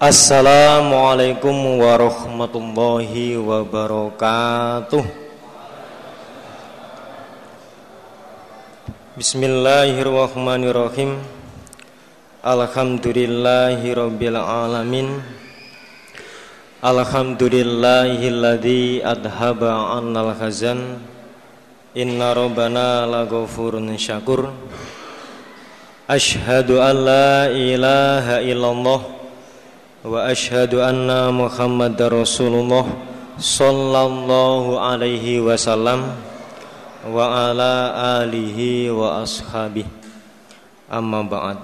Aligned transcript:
Assalamualaikum 0.00 1.76
warahmatullahi 1.76 3.36
wabarakatuh. 3.36 5.04
Bismillahirrahmanirrahim. 9.20 11.20
Alhamdulillahi 12.40 13.92
rabbil 13.92 14.40
alamin. 14.40 15.20
Alhamdulillahilladzi 16.80 19.04
adhaba 19.04 20.00
annal 20.00 20.32
khazan. 20.32 20.96
Inna 21.92 22.32
rabbana 22.32 23.04
laghafurun 23.04 24.00
syakur. 24.00 24.48
Ashhadu 26.08 26.80
an 26.80 26.96
la 27.04 27.52
ilaha 27.52 28.40
illallah 28.40 29.19
ashhadu 30.00 30.80
anna 30.80 31.28
Muhammadar 31.28 32.08
Rasulullah 32.08 32.88
sallallahu 33.36 34.80
alaihi 34.80 35.44
wasallam 35.44 36.16
wa 37.04 37.52
ala 37.52 37.92
alihi 38.24 38.88
wa 38.88 39.20
ashabihi. 39.20 39.92
Amma 40.88 41.20
ba'd. 41.20 41.60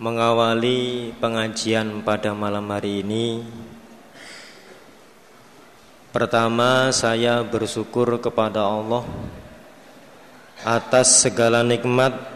Mengawali 0.00 1.12
pengajian 1.20 2.00
pada 2.00 2.32
malam 2.32 2.64
hari 2.72 3.04
ini 3.04 3.44
pertama 6.08 6.88
saya 6.88 7.44
bersyukur 7.44 8.16
kepada 8.16 8.64
Allah 8.64 9.04
atas 10.64 11.20
segala 11.20 11.60
nikmat 11.60 12.29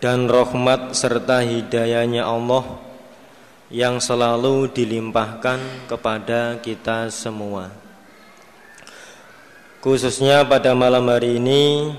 dan 0.00 0.24
rahmat 0.26 0.96
serta 0.96 1.44
hidayahnya 1.44 2.24
Allah 2.24 2.64
yang 3.68 4.00
selalu 4.00 4.72
dilimpahkan 4.72 5.86
kepada 5.86 6.56
kita 6.58 7.12
semua. 7.12 7.68
Khususnya 9.84 10.44
pada 10.48 10.72
malam 10.72 11.04
hari 11.08 11.36
ini 11.36 11.92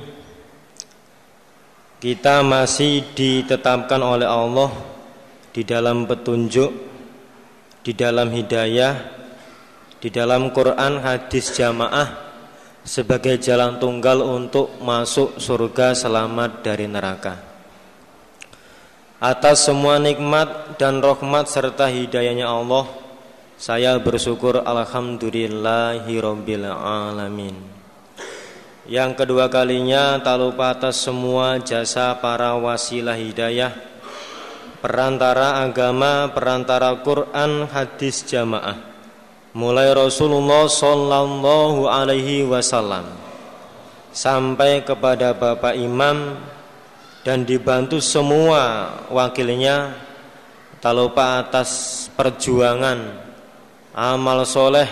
kita 2.02 2.42
masih 2.42 3.06
ditetapkan 3.14 4.02
oleh 4.02 4.26
Allah 4.26 4.74
di 5.54 5.62
dalam 5.62 6.10
petunjuk, 6.10 6.74
di 7.86 7.94
dalam 7.94 8.34
hidayah, 8.34 8.98
di 10.02 10.10
dalam 10.10 10.50
Quran 10.50 11.06
hadis 11.06 11.54
jamaah 11.54 12.34
sebagai 12.82 13.38
jalan 13.38 13.78
tunggal 13.78 14.26
untuk 14.26 14.74
masuk 14.82 15.38
surga 15.38 15.94
selamat 15.94 16.66
dari 16.66 16.90
neraka 16.90 17.51
atas 19.22 19.70
semua 19.70 20.02
nikmat 20.02 20.82
dan 20.82 20.98
rahmat 20.98 21.46
serta 21.46 21.86
hidayahnya 21.94 22.50
Allah 22.50 22.90
saya 23.62 23.94
bersyukur 24.02 24.66
alamin. 26.74 27.54
Yang 28.90 29.12
kedua 29.14 29.46
kalinya 29.54 30.18
tak 30.18 30.42
lupa 30.42 30.74
atas 30.74 31.06
semua 31.06 31.62
jasa 31.62 32.18
para 32.18 32.58
wasilah 32.58 33.14
hidayah 33.14 33.70
perantara 34.82 35.62
agama 35.62 36.26
perantara 36.34 36.98
Quran 37.06 37.70
hadis 37.70 38.26
jamaah. 38.26 38.82
Mulai 39.54 39.94
Rasulullah 39.94 40.66
sallallahu 40.66 41.86
alaihi 41.86 42.42
wasallam 42.42 43.06
sampai 44.10 44.82
kepada 44.82 45.38
Bapak 45.38 45.78
Imam 45.78 46.42
dan 47.22 47.46
dibantu 47.46 48.02
semua 48.02 48.90
wakilnya 49.14 49.94
tak 50.82 50.94
lupa 50.98 51.46
atas 51.46 51.70
perjuangan 52.18 52.98
amal 53.94 54.42
soleh 54.50 54.90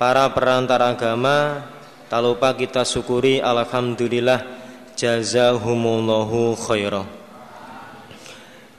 para 0.00 0.24
perantara 0.32 0.96
agama 0.96 1.68
tak 2.08 2.20
lupa 2.24 2.56
kita 2.56 2.88
syukuri 2.88 3.44
alhamdulillah 3.44 4.40
jazahumullahu 4.96 6.56
khairah. 6.56 7.04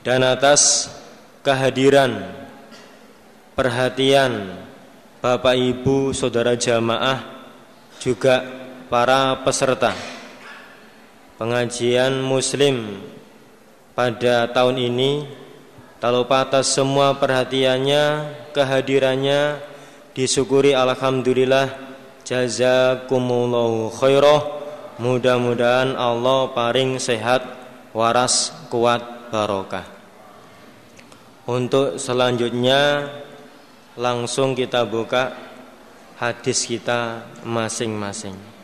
Dan 0.01 0.25
atas 0.25 0.89
kehadiran 1.45 2.25
perhatian 3.53 4.57
Bapak 5.21 5.53
Ibu 5.53 6.15
saudara 6.15 6.55
jamaah 6.55 7.21
juga 7.99 8.41
para 8.87 9.37
peserta 9.43 10.18
pengajian 11.39 12.19
muslim 12.19 12.99
pada 13.95 14.51
tahun 14.51 14.75
ini 14.75 15.23
tak 16.03 16.11
lupa 16.11 16.43
atas 16.43 16.75
semua 16.75 17.15
perhatiannya 17.15 18.03
kehadirannya 18.51 19.63
disyukuri 20.11 20.75
alhamdulillah 20.75 21.71
jazakumullahu 22.27 23.87
khairah. 23.95 24.59
Mudah-mudahan 24.99 25.95
Allah 25.95 26.51
paring 26.51 26.99
sehat 26.99 27.39
waras 27.95 28.51
kuat 28.67 29.31
barokah. 29.31 29.87
Untuk 31.47 31.95
selanjutnya 31.95 33.07
langsung 33.95 34.59
kita 34.59 34.83
buka 34.83 35.31
hadis 36.19 36.67
kita 36.67 37.23
masing-masing 37.47 38.58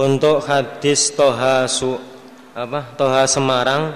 untuk 0.00 0.40
hadis 0.48 1.12
Toha 1.12 1.68
Su, 1.68 2.00
apa? 2.56 2.96
Toha 2.96 3.28
Semarang 3.28 3.92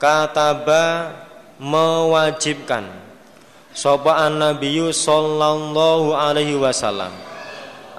kataba 0.00 1.12
mewajibkan 1.60 2.88
sapa 3.76 4.24
an-nabiyyu 4.24 4.96
sallallahu 4.96 6.16
alaihi 6.16 6.56
wasallam 6.56 7.12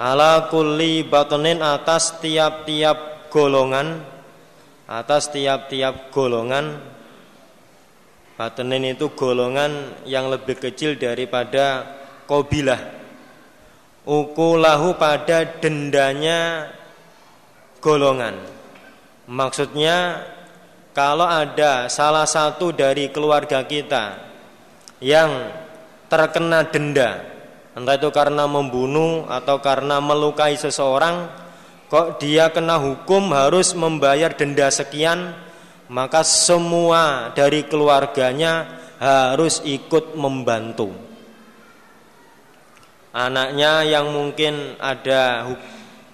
ala 0.01 0.49
kulli 0.49 1.05
batnin 1.05 1.61
atas 1.61 2.17
tiap-tiap 2.17 3.29
golongan 3.29 4.01
atas 4.89 5.29
tiap-tiap 5.29 6.09
golongan 6.09 6.96
Batenin 8.37 8.93
itu 8.93 9.09
golongan 9.17 9.97
yang 10.05 10.29
lebih 10.29 10.61
kecil 10.61 10.93
daripada 10.93 11.97
kobilah 12.29 12.77
Ukulahu 14.07 14.95
pada 14.95 15.43
dendanya 15.57 16.69
golongan. 17.81 18.37
Maksudnya 19.27 20.23
kalau 20.95 21.27
ada 21.27 21.91
salah 21.91 22.23
satu 22.23 22.73
dari 22.73 23.13
keluarga 23.13 23.61
kita 23.67 24.17
Yang 24.97 25.53
terkena 26.09 26.65
denda 26.65 27.21
Entah 27.77 27.99
itu 27.99 28.09
karena 28.09 28.49
membunuh 28.49 29.29
atau 29.29 29.61
karena 29.61 30.01
melukai 30.01 30.57
seseorang 30.57 31.29
Kok 31.91 32.17
dia 32.17 32.49
kena 32.49 32.81
hukum 32.81 33.29
harus 33.29 33.77
membayar 33.77 34.33
denda 34.33 34.71
sekian 34.71 35.46
maka 35.87 36.23
semua 36.23 37.31
dari 37.31 37.63
keluarganya 37.67 38.79
harus 38.99 39.63
ikut 39.63 40.17
membantu. 40.17 40.91
Anaknya 43.15 43.81
yang 43.87 44.13
mungkin 44.13 44.77
ada 44.77 45.49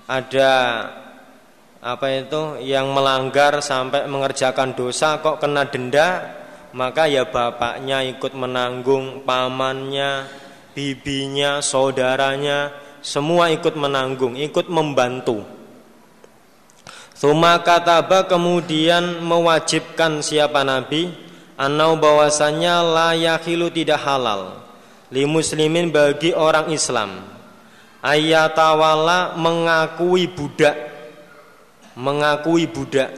ada 0.08 0.52
apa 1.84 2.08
itu 2.16 2.64
yang 2.64 2.96
melanggar 2.96 3.60
sampai 3.60 4.08
mengerjakan 4.08 4.72
dosa 4.72 5.20
kok 5.20 5.44
kena 5.44 5.68
denda, 5.68 6.32
maka 6.72 7.12
ya 7.12 7.28
bapaknya 7.28 8.08
ikut 8.08 8.32
menanggung, 8.32 9.28
pamannya, 9.28 10.32
bibinya, 10.72 11.60
saudaranya, 11.60 12.72
semua 13.04 13.52
ikut 13.52 13.76
menanggung, 13.76 14.40
ikut 14.40 14.72
membantu. 14.72 15.44
Suma 17.14 17.62
kataba 17.62 18.26
kemudian 18.26 19.22
mewajibkan 19.22 20.20
siapa 20.20 20.66
nabi? 20.66 21.14
Anau 21.54 21.94
bahwasannya 22.02 22.82
layakilu 22.82 23.70
tidak 23.70 24.02
halal 24.02 24.58
Li 25.14 25.30
muslimin 25.30 25.94
bagi 25.94 26.34
orang 26.34 26.74
Islam. 26.74 27.22
Ayatawala 28.02 29.38
mengakui 29.38 30.26
budak. 30.26 30.74
Mengakui 31.94 32.66
budak. 32.66 33.14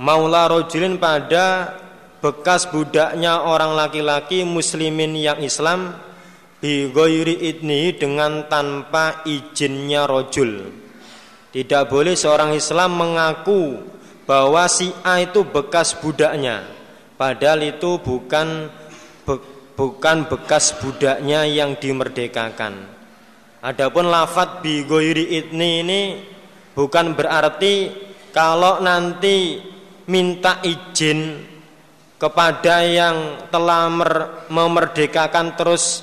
Maula 0.00 0.48
rojulin 0.48 0.96
pada 0.96 1.76
bekas 2.24 2.64
budaknya 2.72 3.44
orang 3.44 3.76
laki-laki 3.76 4.42
muslimin 4.48 5.12
yang 5.12 5.38
Islam 5.44 5.92
Bi 6.64 6.88
idni 7.44 7.92
dengan 7.92 8.48
tanpa 8.48 9.20
izinnya 9.28 10.08
rojul 10.08 10.72
tidak 11.54 11.86
boleh 11.86 12.18
seorang 12.18 12.50
Islam 12.50 12.98
mengaku 12.98 13.78
bahwa 14.26 14.66
si 14.66 14.90
A 15.06 15.22
itu 15.22 15.46
bekas 15.46 15.94
budaknya. 15.94 16.66
Padahal 17.14 17.62
itu 17.62 18.02
bukan 18.02 18.66
be, 19.22 19.38
bukan 19.78 20.26
bekas 20.26 20.74
budaknya 20.82 21.46
yang 21.46 21.78
dimerdekakan. 21.78 22.90
Adapun 23.62 24.10
lafat 24.10 24.66
bi 24.66 24.82
goiri 24.82 25.38
itni 25.38 25.86
ini 25.86 26.02
bukan 26.74 27.14
berarti 27.14 28.02
kalau 28.34 28.82
nanti 28.82 29.62
minta 30.10 30.58
izin 30.58 31.38
kepada 32.18 32.82
yang 32.82 33.46
telah 33.54 33.86
memerdekakan 34.50 35.54
terus 35.54 36.02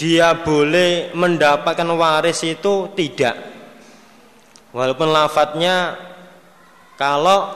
dia 0.00 0.32
boleh 0.32 1.12
mendapatkan 1.12 1.92
waris 1.92 2.40
itu 2.40 2.88
tidak 2.96 3.57
Walaupun 4.78 5.10
lafadznya 5.10 5.98
kalau 6.94 7.50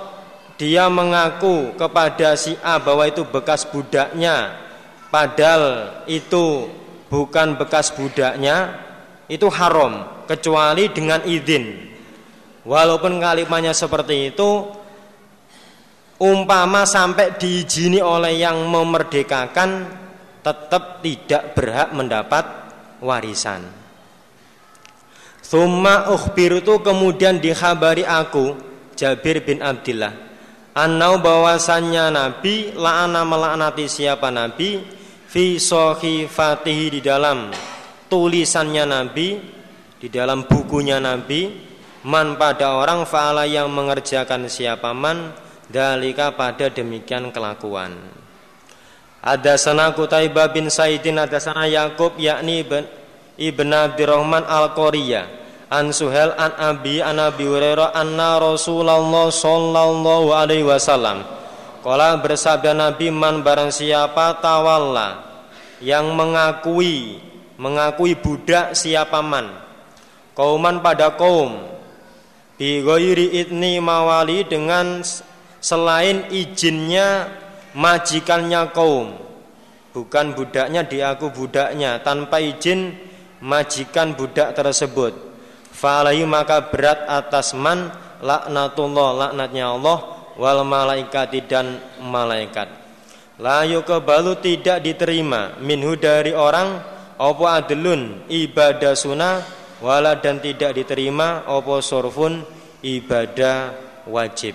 dia 0.59 0.91
mengaku 0.91 1.71
kepada 1.79 2.35
si 2.35 2.59
A 2.67 2.83
bahwa 2.83 3.07
itu 3.07 3.23
bekas 3.23 3.63
budaknya 3.63 4.59
padahal 5.07 6.03
itu 6.11 6.67
bukan 7.07 7.55
bekas 7.55 7.95
budaknya 7.95 8.75
itu 9.31 9.47
haram 9.55 10.27
kecuali 10.27 10.91
dengan 10.91 11.23
izin. 11.23 11.95
Walaupun 12.67 13.23
kalimatnya 13.23 13.71
seperti 13.71 14.35
itu 14.35 14.67
umpama 16.19 16.83
sampai 16.83 17.39
diizini 17.39 18.03
oleh 18.03 18.35
yang 18.35 18.67
memerdekakan 18.67 19.71
tetap 20.43 20.99
tidak 21.07 21.55
berhak 21.55 21.95
mendapat 21.95 22.45
warisan. 22.99 23.82
Thumma 25.43 26.09
ukhbirtu 26.15 26.81
kemudian 26.81 27.43
dikhabari 27.43 28.07
aku 28.07 28.55
Jabir 28.95 29.43
bin 29.43 29.59
Abdullah 29.61 30.33
Annau 30.73 31.21
bahwasannya 31.21 32.09
Nabi 32.09 32.73
la'ana 32.73 33.29
melaknati 33.29 33.85
siapa 33.93 34.33
Nabi? 34.33 34.81
Fi 35.29 35.61
fatihi 36.29 36.97
di 36.97 37.01
dalam 37.05 37.53
tulisannya 38.09 38.85
Nabi 38.89 39.37
di 40.01 40.09
dalam 40.09 40.49
bukunya 40.49 40.97
Nabi 40.97 41.53
man 42.09 42.41
pada 42.41 42.77
orang 42.81 43.05
fa'ala 43.05 43.45
yang 43.45 43.69
mengerjakan 43.69 44.49
siapa 44.49 44.97
man? 44.97 45.37
Dalika 45.73 46.37
pada 46.37 46.69
demikian 46.69 47.33
kelakuan. 47.33 47.97
Ada 49.25 49.57
sana 49.57 49.93
Kutaibah 49.97 50.53
bin 50.53 50.69
Saidin 50.69 51.17
ada 51.17 51.41
sana 51.41 51.65
Yakub 51.65 52.17
yakni 52.21 52.61
ibn 53.41 53.73
Abdurrahman 53.73 54.45
al-Quriyah 54.45 55.43
an 55.73 55.89
Suhel 55.89 56.37
an 56.37 56.53
Abi 56.61 57.01
an 57.01 57.17
Abi 57.17 57.49
Hurairah 57.49 57.97
anna 57.97 58.37
Rasulullah 58.37 59.33
sallallahu 59.33 60.37
alaihi 60.37 60.69
wasallam. 60.69 61.25
Kala 61.81 62.21
bersabda 62.21 62.77
Nabi 62.77 63.11
man 63.11 63.41
barang 63.41 63.73
siapa 63.73 64.39
tawalla 64.39 65.25
yang 65.83 66.15
mengakui 66.15 67.19
mengakui 67.57 68.15
budak 68.15 68.77
siapa 68.77 69.25
man? 69.25 69.51
Kauman 70.37 70.79
pada 70.85 71.17
kaum. 71.17 71.73
Bi 72.55 72.85
ghairi 72.85 73.43
idni 73.43 73.83
mawali 73.83 74.47
dengan 74.47 75.03
selain 75.59 76.31
izinnya 76.31 77.27
majikannya 77.75 78.71
kaum. 78.71 79.19
Bukan 79.93 80.39
budaknya 80.39 80.87
diaku 80.87 81.35
budaknya 81.35 82.01
tanpa 82.01 82.39
izin 82.39 82.95
majikan 83.43 84.15
budak 84.15 84.55
tersebut 84.55 85.33
Fa'alaihi 85.73 86.29
maka 86.29 86.69
berat 86.69 87.09
atas 87.09 87.57
man 87.57 87.91
laknatullah 88.23 89.27
laknatnya 89.27 89.73
Allah 89.73 89.99
wal 90.37 90.63
malaikati 90.63 91.43
dan 91.49 91.81
malaikat. 91.99 92.69
La 93.41 93.65
yuqbalu 93.67 94.39
tidak 94.39 94.85
diterima 94.85 95.59
minhu 95.59 95.97
dari 95.99 96.37
orang 96.37 96.79
opo 97.19 97.49
adlun 97.49 98.29
ibadah 98.29 98.95
sunnah 98.95 99.43
wala 99.83 100.21
dan 100.21 100.39
tidak 100.39 100.77
diterima 100.77 101.49
opo 101.51 101.81
surfun 101.83 102.45
ibadah 102.85 103.75
wajib. 104.07 104.55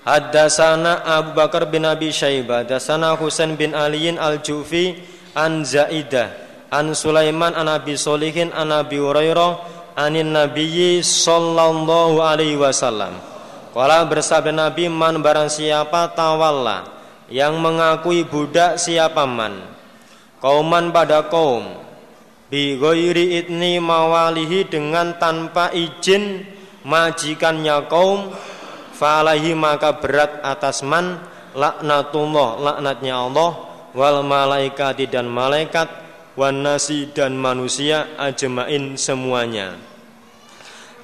Hadasana 0.00 1.04
Abu 1.04 1.36
Bakar 1.36 1.68
bin 1.68 1.84
Abi 1.84 2.08
Syaibah 2.08 2.64
Hadasana 2.64 3.20
Husain 3.20 3.52
bin 3.52 3.76
Aliin 3.76 4.16
al-Jufi 4.16 4.96
An 5.36 5.60
Zaidah 5.60 6.49
An 6.70 6.94
Sulaiman 6.94 7.58
an 7.58 7.66
Abi 7.66 7.98
Solihin 7.98 8.54
An 8.54 8.70
Abi 8.70 9.02
Hurairah 9.02 9.58
anin 9.98 10.30
nabiyyi 10.30 11.02
sallallahu 11.02 12.22
alaihi 12.22 12.54
wasallam. 12.54 13.18
Kala 13.70 14.02
bersabda 14.06 14.50
Nabi 14.50 14.90
man 14.90 15.22
barang 15.22 15.50
siapa 15.50 16.10
tawalla 16.14 17.00
yang 17.30 17.62
mengakui 17.62 18.26
budak 18.26 18.82
siapa 18.82 19.22
man 19.22 19.62
kauman 20.42 20.90
pada 20.90 21.30
kaum 21.30 21.78
bi 22.50 22.74
ghairi 22.74 23.38
itni 23.38 23.78
mawalihi 23.78 24.66
dengan 24.66 25.14
tanpa 25.22 25.70
izin 25.70 26.42
majikannya 26.82 27.86
kaum 27.86 28.34
falahi 28.98 29.54
maka 29.54 30.02
berat 30.02 30.42
atas 30.42 30.82
man 30.82 31.22
laknatullah 31.54 32.58
laknatnya 32.58 33.14
Allah 33.14 33.50
wal 33.94 34.26
malaikati 34.26 35.06
dan 35.06 35.30
malaikat 35.30 35.86
wan 36.40 36.64
nasi 36.64 37.12
dan 37.12 37.36
manusia 37.36 38.16
ajmain 38.16 38.96
semuanya. 38.96 39.76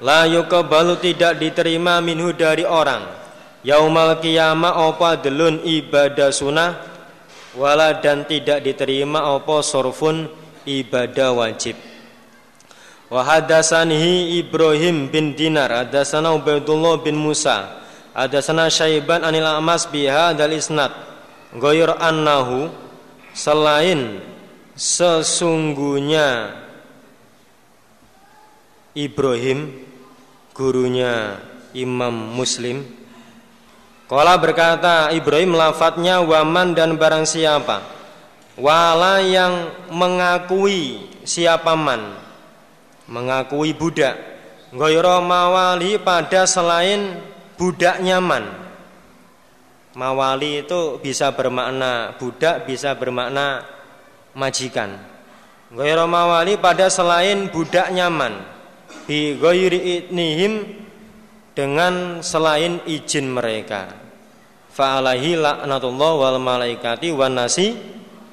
La 0.01 0.25
yuqbalu 0.25 0.97
tidak 0.97 1.37
diterima 1.37 2.01
minhu 2.01 2.33
dari 2.33 2.65
orang. 2.65 3.05
Yaumal 3.61 4.17
qiyamah 4.17 4.73
apa 4.73 5.21
delun 5.21 5.61
ibadah 5.61 6.33
sunnah? 6.33 6.73
Wala 7.53 8.01
dan 8.01 8.25
tidak 8.25 8.65
diterima 8.65 9.29
apa 9.37 9.61
sorfun 9.61 10.25
ibadah 10.65 11.37
wajib. 11.37 11.77
Wa 13.13 13.21
hadasanihi 13.21 14.41
Ibrahim 14.41 15.13
bin 15.13 15.37
Dinar 15.37 15.69
hadasana 15.69 16.33
Ubaidullah 16.33 17.01
bin 17.01 17.13
Musa 17.13 17.85
hadasana 18.17 18.73
Syaiban 18.73 19.21
anil 19.21 19.45
Amas 19.45 19.85
biha 19.85 20.33
dal 20.33 20.53
isnad. 20.53 20.93
Ghair 21.57 21.93
annahu 21.97 22.69
selain 23.37 24.21
sesungguhnya 24.77 26.53
Ibrahim 28.93 29.73
gurunya 30.53 31.41
Imam 31.73 32.13
Muslim 32.13 32.85
Kala 34.07 34.39
berkata 34.39 35.11
Ibrahim 35.11 35.59
lafadznya 35.59 36.23
waman 36.23 36.71
dan 36.71 36.95
barang 36.95 37.27
siapa? 37.27 37.83
Wala 38.55 39.19
yang 39.19 39.67
mengakui 39.91 41.11
siapa 41.27 41.75
man? 41.75 42.15
Mengakui 43.11 43.75
budak. 43.75 44.15
Goyro 44.71 45.19
mawali 45.19 45.99
pada 45.99 46.43
selain 46.43 47.23
budak 47.55 48.03
nyaman 48.03 48.43
Mawali 49.95 50.67
itu 50.67 50.99
bisa 50.99 51.31
bermakna 51.31 52.19
budak 52.19 52.67
Bisa 52.67 52.91
bermakna 52.91 53.63
majikan. 54.37 54.93
Goyro 55.73 56.05
mawali 56.05 56.55
pada 56.61 56.87
selain 56.87 57.49
budak 57.49 57.89
nyaman. 57.89 58.37
Bi 59.09 59.35
ghairi 59.35 60.05
idnihim 60.05 60.63
dengan 61.57 62.21
selain 62.21 62.79
izin 62.85 63.33
mereka. 63.33 63.91
Fa 64.71 65.01
alaihi 65.01 65.35
laknatullah 65.35 66.11
wal 66.15 66.37
malaikati 66.39 67.09
wan 67.11 67.35
nasi 67.35 67.73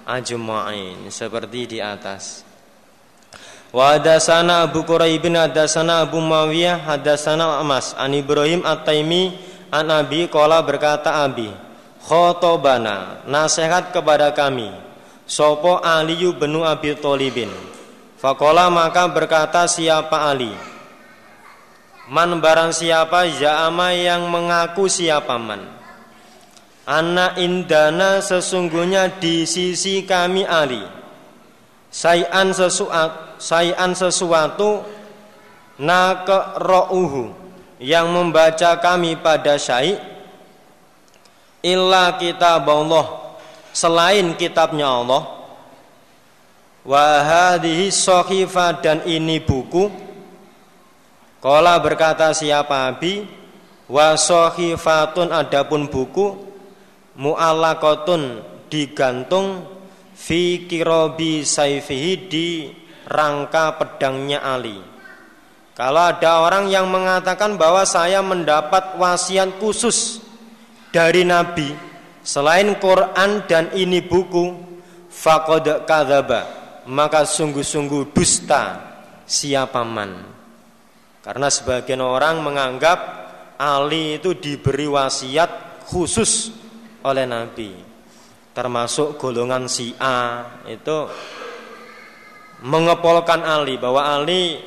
ajma'in. 0.04 1.08
Seperti 1.08 1.74
di 1.74 1.78
atas. 1.80 2.44
Wa 3.74 3.98
hadasana 3.98 4.70
Abu 4.70 4.86
Quraibin 4.86 5.34
hadasana 5.34 6.06
Abu 6.06 6.22
Mawiyah 6.22 6.86
hadasana 6.86 7.58
Amas 7.58 7.90
an 7.98 8.14
Ibrahim 8.14 8.62
At-Taimi 8.62 9.34
an 9.74 9.90
Abi 9.90 10.30
qala 10.30 10.62
berkata 10.62 11.26
Abi 11.26 11.50
khotobana 12.06 13.26
nasihat 13.26 13.90
kepada 13.90 14.30
kami 14.30 14.70
sopo 15.24 15.80
Aliyu 15.80 16.36
bin 16.36 16.60
Abi 16.60 16.96
Thalibin. 16.96 17.50
Fakola 18.20 18.72
maka 18.72 19.04
berkata 19.08 19.68
siapa 19.68 20.32
Ali? 20.32 20.52
Man 22.08 22.40
barang 22.40 22.72
siapa? 22.72 23.28
Ya'ama 23.28 23.92
yang 23.96 24.28
mengaku 24.28 24.88
siapa 24.88 25.36
man? 25.40 25.60
Anak 26.84 27.40
indana 27.40 28.20
sesungguhnya 28.20 29.16
di 29.16 29.48
sisi 29.48 30.04
kami 30.04 30.44
Ali. 30.44 30.84
Sayan 31.88 32.52
sesuatu 32.52 33.24
Sayan 33.38 33.94
sesuatu 33.94 34.82
Nakero'uhu 35.78 37.30
Yang 37.80 38.06
membaca 38.08 38.70
kami 38.80 39.16
pada 39.20 39.60
syai. 39.60 39.96
Illa 41.64 42.16
kitab 42.20 42.68
Allah 42.68 43.23
Selain 43.74 44.38
kitabnya 44.38 44.86
Allah 44.86 45.26
Wahadihi 46.86 47.90
sohifa 47.90 48.78
dan 48.78 49.02
ini 49.02 49.42
buku 49.42 49.90
Kola 51.42 51.76
berkata 51.82 52.30
siapa 52.30 52.88
Abi 52.94 53.26
Wa 53.90 54.16
sohifatun 54.16 55.28
adapun 55.34 55.90
buku 55.92 56.54
mu'allaqatun 57.20 58.40
digantung 58.72 59.68
fi 60.16 60.64
kirobi 60.64 61.44
saifihi 61.44 62.12
di 62.30 62.48
rangka 63.04 63.76
pedangnya 63.76 64.40
Ali. 64.40 64.80
Kalau 65.74 66.00
ada 66.00 66.46
orang 66.46 66.70
yang 66.70 66.86
mengatakan 66.88 67.58
bahwa 67.58 67.82
saya 67.84 68.22
mendapat 68.22 68.94
wasiat 68.96 69.58
khusus 69.58 70.22
dari 70.94 71.26
Nabi 71.26 71.74
selain 72.24 72.74
Quran 72.80 73.44
dan 73.46 73.70
ini 73.76 74.00
buku 74.00 74.56
faqad 75.12 75.84
kadzaba 75.84 76.64
maka 76.88 77.24
sungguh-sungguh 77.24 78.12
dusta 78.12 78.92
siapa 79.24 79.84
man. 79.84 80.32
Karena 81.24 81.48
sebagian 81.48 82.04
orang 82.04 82.44
menganggap 82.44 82.98
Ali 83.56 84.20
itu 84.20 84.36
diberi 84.36 84.84
wasiat 84.84 85.84
khusus 85.88 86.52
oleh 87.04 87.24
Nabi 87.28 87.94
termasuk 88.54 89.18
golongan 89.18 89.66
si 89.66 89.90
A 89.98 90.46
itu 90.70 91.10
mengepolkan 92.62 93.42
Ali 93.42 93.76
bahwa 93.76 94.14
Ali 94.14 94.62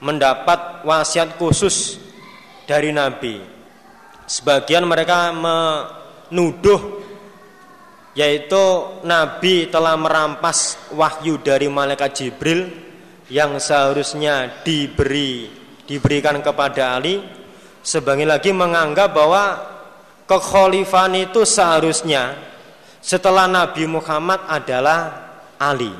mendapat 0.00 0.82
wasiat 0.82 1.36
khusus 1.36 2.00
dari 2.64 2.88
Nabi 2.90 3.38
sebagian 4.24 4.88
mereka 4.88 5.28
menuduh 6.28 7.00
yaitu 8.18 8.64
Nabi 9.06 9.70
telah 9.70 9.94
merampas 9.94 10.90
wahyu 10.90 11.38
dari 11.38 11.70
malaikat 11.70 12.10
Jibril 12.18 12.66
yang 13.30 13.60
seharusnya 13.62 14.64
diberi 14.66 15.46
diberikan 15.86 16.42
kepada 16.42 16.98
Ali. 16.98 17.22
Sebagian 17.78 18.28
lagi 18.28 18.52
menganggap 18.52 19.14
bahwa 19.14 19.44
kekhalifahan 20.28 21.30
itu 21.30 21.46
seharusnya 21.46 22.36
setelah 23.00 23.46
Nabi 23.48 23.86
Muhammad 23.86 24.44
adalah 24.50 25.30
Ali 25.56 25.94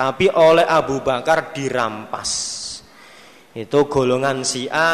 tapi 0.00 0.32
oleh 0.32 0.64
Abu 0.64 1.04
Bakar 1.04 1.52
dirampas. 1.52 2.56
Itu 3.52 3.84
golongan 3.84 4.40
A 4.72 4.90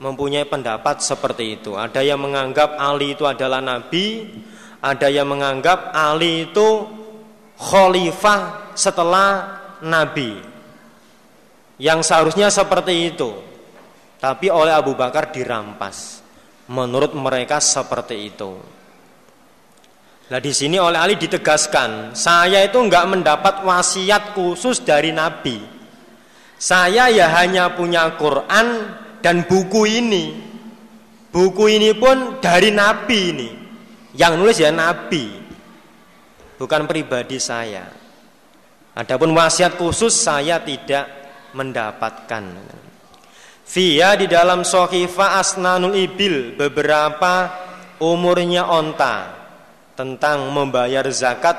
mempunyai 0.00 0.46
pendapat 0.48 1.00
seperti 1.00 1.60
itu 1.60 1.78
ada 1.78 2.02
yang 2.02 2.18
menganggap 2.18 2.78
Ali 2.78 3.14
itu 3.14 3.24
adalah 3.26 3.62
Nabi 3.62 4.26
ada 4.82 5.08
yang 5.08 5.30
menganggap 5.30 5.94
Ali 5.94 6.50
itu 6.50 6.86
khalifah 7.56 8.74
setelah 8.74 9.62
Nabi 9.80 10.38
yang 11.78 12.02
seharusnya 12.02 12.50
seperti 12.50 13.14
itu 13.14 13.30
tapi 14.18 14.50
oleh 14.50 14.74
Abu 14.74 14.96
Bakar 14.98 15.30
dirampas 15.30 16.24
Menurut 16.64 17.12
mereka 17.12 17.60
seperti 17.60 18.32
itu. 18.32 18.56
Nah 20.24 20.40
di 20.40 20.52
sini 20.56 20.80
oleh 20.80 20.96
Ali 20.96 21.20
ditegaskan, 21.20 22.16
saya 22.16 22.64
itu 22.64 22.80
enggak 22.80 23.04
mendapat 23.04 23.60
wasiat 23.60 24.32
khusus 24.32 24.80
dari 24.80 25.12
Nabi. 25.12 25.60
Saya 26.56 27.12
ya 27.12 27.28
hanya 27.36 27.76
punya 27.76 28.16
Quran 28.16 28.96
dan 29.24 29.48
buku 29.48 29.88
ini. 29.88 30.36
Buku 31.32 31.72
ini 31.72 31.96
pun 31.96 32.44
dari 32.44 32.68
Nabi 32.68 33.18
ini. 33.32 33.48
Yang 34.12 34.32
nulis 34.36 34.58
ya 34.60 34.68
Nabi. 34.68 35.24
Bukan 36.60 36.84
pribadi 36.84 37.40
saya. 37.40 37.88
Adapun 38.94 39.32
wasiat 39.32 39.80
khusus 39.80 40.12
saya 40.12 40.60
tidak 40.60 41.08
mendapatkan. 41.56 42.44
Via 43.64 44.12
di 44.14 44.28
dalam 44.28 44.62
sohifa 44.62 45.40
asnanul 45.40 45.96
ibil 45.96 46.54
beberapa 46.54 47.48
umurnya 47.98 48.68
onta 48.68 49.34
tentang 49.96 50.52
membayar 50.52 51.08
zakat 51.10 51.56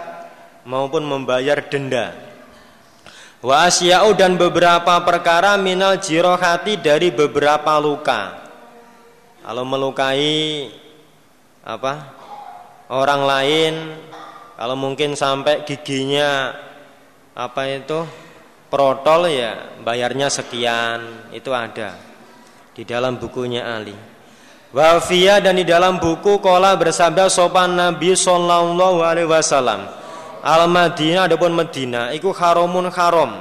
maupun 0.63 1.03
membayar 1.03 1.59
denda. 1.65 2.13
Wa 3.45 3.69
asya'u 3.69 4.17
dan 4.17 4.41
beberapa 4.41 4.97
perkara 5.05 5.53
minal 5.61 6.01
jirohati 6.01 6.81
dari 6.81 7.13
beberapa 7.13 7.77
luka. 7.77 8.41
Kalau 9.45 9.61
melukai 9.61 10.65
apa 11.61 12.09
orang 12.89 13.21
lain, 13.21 13.73
kalau 14.57 14.73
mungkin 14.73 15.13
sampai 15.13 15.61
giginya 15.61 16.57
apa 17.37 17.69
itu 17.69 18.01
protol 18.73 19.29
ya 19.29 19.77
bayarnya 19.77 20.33
sekian 20.33 21.29
itu 21.29 21.53
ada 21.53 21.93
di 22.73 22.81
dalam 22.81 23.21
bukunya 23.21 23.61
Ali. 23.61 23.93
Wafia 24.73 25.37
dan 25.37 25.61
di 25.61 25.63
dalam 25.69 26.01
buku 26.01 26.41
kola 26.41 26.73
bersabda 26.73 27.29
sopan 27.29 27.77
Nabi 27.77 28.17
Sallallahu 28.17 29.05
Alaihi 29.05 29.29
Wasallam 29.29 30.04
al 30.45 30.69
Madinah 30.69 31.25
adapun 31.25 31.57
Medina 31.57 32.13
iku 32.13 32.29
haromun 32.29 32.93
harom 32.93 33.33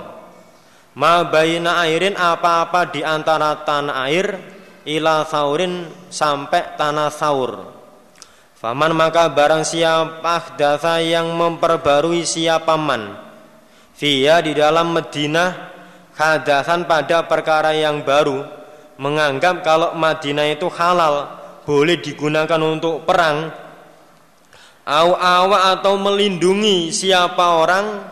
ma 0.97 1.21
bayina 1.29 1.85
airin 1.85 2.17
apa-apa 2.17 2.89
di 2.89 3.05
antara 3.05 3.61
tanah 3.61 4.09
air 4.09 4.41
ila 4.89 5.29
saurin 5.29 5.85
sampai 6.09 6.81
tanah 6.81 7.13
saur 7.13 7.61
faman 8.57 8.97
maka 8.97 9.29
barang 9.29 9.69
siapa 9.69 10.57
dasa 10.57 11.05
yang 11.05 11.29
memperbarui 11.37 12.25
siapa 12.25 12.81
man 12.81 13.21
Via 13.95 14.43
di 14.43 14.59
dalam 14.59 14.91
Madinah 14.91 15.71
hadasan 16.19 16.83
pada 16.83 17.31
perkara 17.31 17.71
yang 17.79 18.03
baru 18.03 18.43
menganggap 18.99 19.63
kalau 19.63 19.95
Madinah 19.95 20.51
itu 20.51 20.67
halal 20.67 21.31
boleh 21.63 22.03
digunakan 22.03 22.59
untuk 22.59 23.07
perang 23.07 23.64
au 24.85 25.17
awa 25.17 25.73
atau 25.77 25.97
melindungi 25.97 26.93
siapa 26.93 27.61
orang 27.61 28.05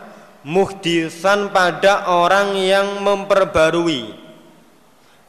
muhdisan 0.43 1.53
pada 1.53 2.09
orang 2.09 2.57
yang 2.57 2.99
memperbarui 3.05 4.13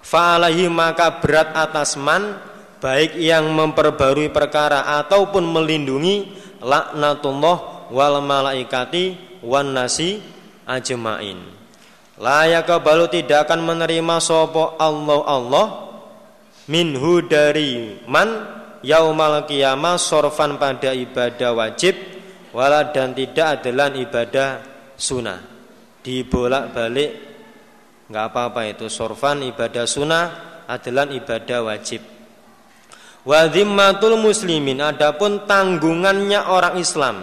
fa'alahi 0.04 0.68
maka 0.68 1.20
berat 1.20 1.52
atas 1.56 1.96
man 1.96 2.40
baik 2.84 3.16
yang 3.16 3.48
memperbarui 3.48 4.28
perkara 4.28 4.84
ataupun 5.00 5.48
melindungi 5.48 6.28
laknatullah 6.60 7.88
wal 7.88 8.20
malaikati 8.20 9.16
wan 9.40 9.72
nasi 9.72 10.20
ajmain. 10.68 11.40
La 12.20 12.46
yaqbalu 12.46 13.10
tidak 13.10 13.48
akan 13.48 13.64
menerima 13.64 14.16
sopo 14.22 14.76
Allah 14.78 15.20
Allah 15.26 15.66
minhu 16.68 17.24
dari 17.24 17.98
man 18.06 18.62
yaumal 18.84 19.48
qiyamah 19.48 19.96
sorfan 19.96 20.60
pada 20.60 20.92
ibadah 20.92 21.56
wajib 21.56 21.96
wala 22.52 22.92
dan 22.92 23.16
tidak 23.16 23.60
adalah 23.60 23.88
ibadah 23.90 24.48
sunnah. 24.94 25.40
Dibolak-balik 26.04 27.10
nggak 28.12 28.24
apa-apa 28.28 28.60
itu. 28.68 28.86
Sorfan 28.92 29.40
ibadah 29.48 29.88
sunnah 29.88 30.24
adalah 30.68 31.08
ibadah 31.08 31.64
wajib. 31.64 32.04
Wa 33.24 33.48
muslimin 34.20 34.84
adapun 34.84 35.48
tanggungannya 35.48 36.44
orang 36.44 36.76
Islam. 36.76 37.16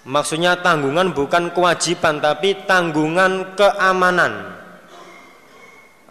Maksudnya 0.00 0.58
tanggungan 0.58 1.14
bukan 1.14 1.54
kewajiban 1.54 2.18
tapi 2.18 2.66
tanggungan 2.66 3.54
keamanan. 3.54 4.58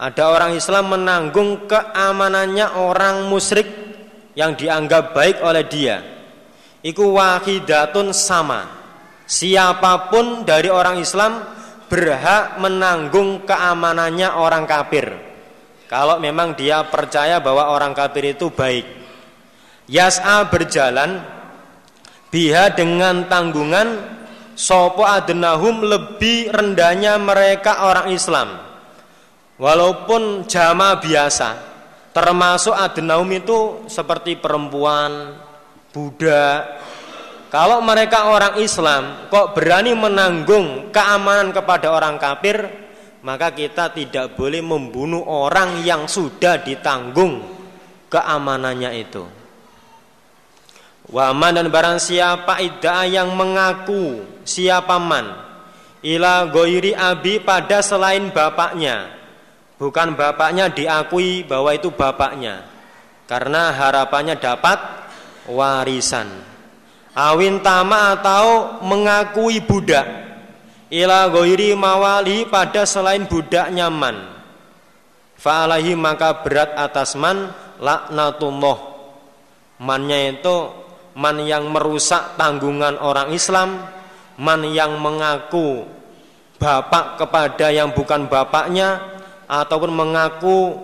Ada 0.00 0.32
orang 0.32 0.56
Islam 0.56 0.96
menanggung 0.96 1.68
keamanannya 1.68 2.72
orang 2.80 3.28
musyrik 3.28 3.89
yang 4.34 4.54
dianggap 4.54 5.14
baik 5.16 5.42
oleh 5.42 5.64
dia. 5.66 5.96
Iku 6.80 7.16
wahidatun 7.16 8.14
sama. 8.16 8.66
Siapa 9.30 10.10
pun 10.10 10.42
dari 10.42 10.66
orang 10.72 10.98
Islam 10.98 11.44
berhak 11.86 12.58
menanggung 12.58 13.44
keamanannya 13.46 14.38
orang 14.38 14.64
kafir. 14.66 15.06
Kalau 15.90 16.22
memang 16.22 16.54
dia 16.54 16.86
percaya 16.86 17.42
bahwa 17.42 17.74
orang 17.74 17.90
kafir 17.94 18.34
itu 18.34 18.50
baik. 18.54 18.86
Yas'a 19.90 20.46
berjalan 20.46 21.18
biha 22.30 22.70
dengan 22.70 23.26
tanggungan 23.26 24.18
sopo 24.54 25.02
adenahum 25.02 25.82
lebih 25.82 26.54
rendahnya 26.54 27.18
mereka 27.18 27.90
orang 27.90 28.14
Islam. 28.14 28.54
Walaupun 29.58 30.46
jamaah 30.46 31.02
biasa, 31.02 31.48
termasuk 32.20 32.76
adenahum 32.76 33.32
itu 33.32 33.88
seperti 33.88 34.36
perempuan, 34.36 35.40
budak, 35.88 36.76
kalau 37.48 37.80
mereka 37.80 38.28
orang 38.28 38.60
Islam 38.60 39.26
kok 39.32 39.56
berani 39.56 39.96
menanggung 39.96 40.92
keamanan 40.92 41.48
kepada 41.50 41.96
orang 41.96 42.20
kafir, 42.20 42.60
maka 43.24 43.56
kita 43.56 43.88
tidak 43.96 44.36
boleh 44.36 44.60
membunuh 44.60 45.24
orang 45.24 45.80
yang 45.80 46.04
sudah 46.04 46.60
ditanggung 46.60 47.40
keamanannya 48.12 48.90
itu. 49.00 49.24
Waman 51.08 51.56
dan 51.56 51.66
barang 51.72 51.98
siapa 52.04 52.60
idda 52.60 53.08
yang 53.08 53.32
mengaku 53.32 54.22
siapa 54.44 55.00
man? 55.00 55.48
Ila 56.04 56.52
goiri 56.52 56.92
abi 56.92 57.40
pada 57.40 57.80
selain 57.80 58.28
bapaknya 58.28 59.19
bukan 59.80 60.12
bapaknya 60.12 60.68
diakui 60.68 61.48
bahwa 61.48 61.72
itu 61.72 61.88
bapaknya. 61.88 62.68
Karena 63.24 63.72
harapannya 63.72 64.36
dapat 64.36 64.76
warisan. 65.48 66.28
Awin 67.16 67.64
tama 67.64 68.20
atau 68.20 68.78
mengakui 68.84 69.64
budak. 69.64 70.04
Ila 70.92 71.32
goiri 71.32 71.72
mawali 71.72 72.44
pada 72.44 72.84
selain 72.84 73.24
budak 73.24 73.72
nyaman. 73.72 74.36
Fa'alahi 75.40 75.96
maka 75.96 76.44
berat 76.44 76.76
atas 76.76 77.16
man 77.16 77.48
laknatullah. 77.80 78.78
Mannya 79.80 80.36
itu 80.36 80.56
man 81.16 81.40
yang 81.40 81.72
merusak 81.72 82.36
tanggungan 82.36 83.00
orang 83.00 83.32
Islam 83.32 83.80
man 84.36 84.60
yang 84.68 85.00
mengaku 85.00 85.84
bapak 86.60 87.20
kepada 87.20 87.72
yang 87.72 87.92
bukan 87.96 88.28
bapaknya 88.28 89.19
ataupun 89.50 89.90
mengaku 89.90 90.78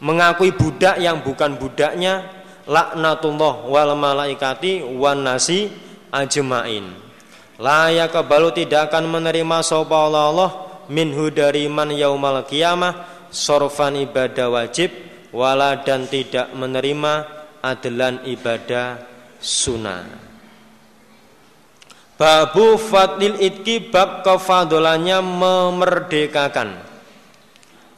mengakui 0.00 0.56
budak 0.56 0.96
yang 0.96 1.20
bukan 1.20 1.60
budaknya 1.60 2.24
laknatullah 2.64 3.68
wal 3.68 3.92
malaikati 3.92 4.80
wan 4.96 5.28
nasi 5.28 5.68
ajmain. 6.08 6.88
La 7.60 7.92
yaqbalu 7.92 8.54
tidak 8.64 8.88
akan 8.88 9.10
menerima 9.10 9.60
sapa 9.60 10.08
Allah 10.08 10.50
minhu 10.88 11.28
dari 11.28 11.68
man 11.68 11.92
yaumal 11.92 12.46
qiyamah 12.46 13.26
sorfan 13.28 13.98
ibadah 13.98 14.48
wajib 14.48 14.94
wala 15.34 15.82
dan 15.82 16.06
tidak 16.06 16.54
menerima 16.54 17.26
adalan 17.60 18.22
ibadah 18.24 19.02
sunnah. 19.42 20.06
Babu 22.18 22.78
fadlil 22.78 23.38
itki 23.38 23.90
bab 23.90 24.22
kefadolannya 24.26 25.18
memerdekakan 25.22 26.87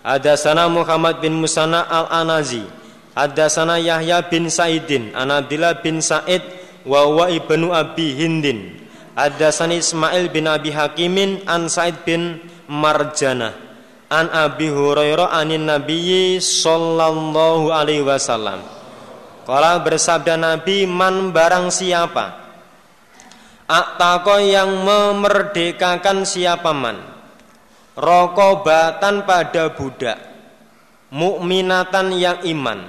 Ada 0.01 0.37
sana 0.41 0.65
Muhammad 0.73 1.21
bin 1.21 1.37
Musana 1.37 1.85
al-Anazi. 1.85 2.65
Hadasana 3.13 3.77
Yahya 3.77 4.23
bin 4.31 4.47
Saidin 4.47 5.11
An 5.19 5.35
Abdillah 5.35 5.83
bin 5.83 5.99
Said 6.01 6.41
wa 6.89 7.05
wa 7.11 7.27
ibnu 7.29 7.69
Abi 7.75 8.17
Hindin. 8.17 8.81
Hadasani 9.19 9.83
Ismail 9.83 10.33
bin 10.33 10.49
Abi 10.49 10.73
Hakimin 10.73 11.45
An 11.45 11.69
Said 11.69 12.01
bin 12.09 12.41
Marjana. 12.71 13.53
An 14.09 14.33
Abi 14.33 14.73
Hurairah 14.73 15.37
anin 15.37 15.69
Nabiyyi 15.69 16.41
sallallahu 16.41 17.69
alaihi 17.69 18.07
wasallam. 18.07 18.81
Kala 19.51 19.83
bersabda 19.83 20.39
Nabi 20.39 20.87
man 20.87 21.35
barang 21.35 21.75
siapa 21.75 22.39
Aktako 23.67 24.39
yang 24.39 24.87
memerdekakan 24.87 26.23
siapa 26.23 26.71
man 26.71 27.10
Rokobatan 28.01 29.29
pada 29.29 29.77
budak. 29.77 30.17
Mukminatan 31.13 32.17
yang 32.17 32.41
iman. 32.49 32.81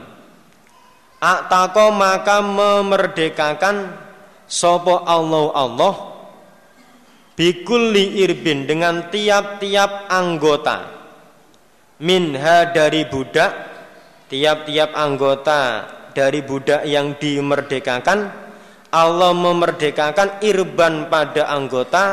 Aktako 1.19 1.91
maka 1.91 2.39
memerdekakan 2.39 3.91
Sopo 4.47 5.05
Allah 5.05 5.53
Allah 5.53 5.95
Bikulli 7.37 8.23
irbin 8.25 8.65
dengan 8.65 9.11
tiap-tiap 9.11 10.07
anggota. 10.07 10.87
Minha 12.01 12.71
dari 12.71 13.05
budak 13.05 13.51
Tiap-tiap 14.31 14.95
anggota 14.95 15.85
dari 16.15 16.39
budak 16.39 16.87
yang 16.87 17.19
dimerdekakan 17.19 18.31
Allah 18.95 19.31
memerdekakan 19.35 20.39
irban 20.39 21.11
pada 21.11 21.51
anggota 21.51 22.03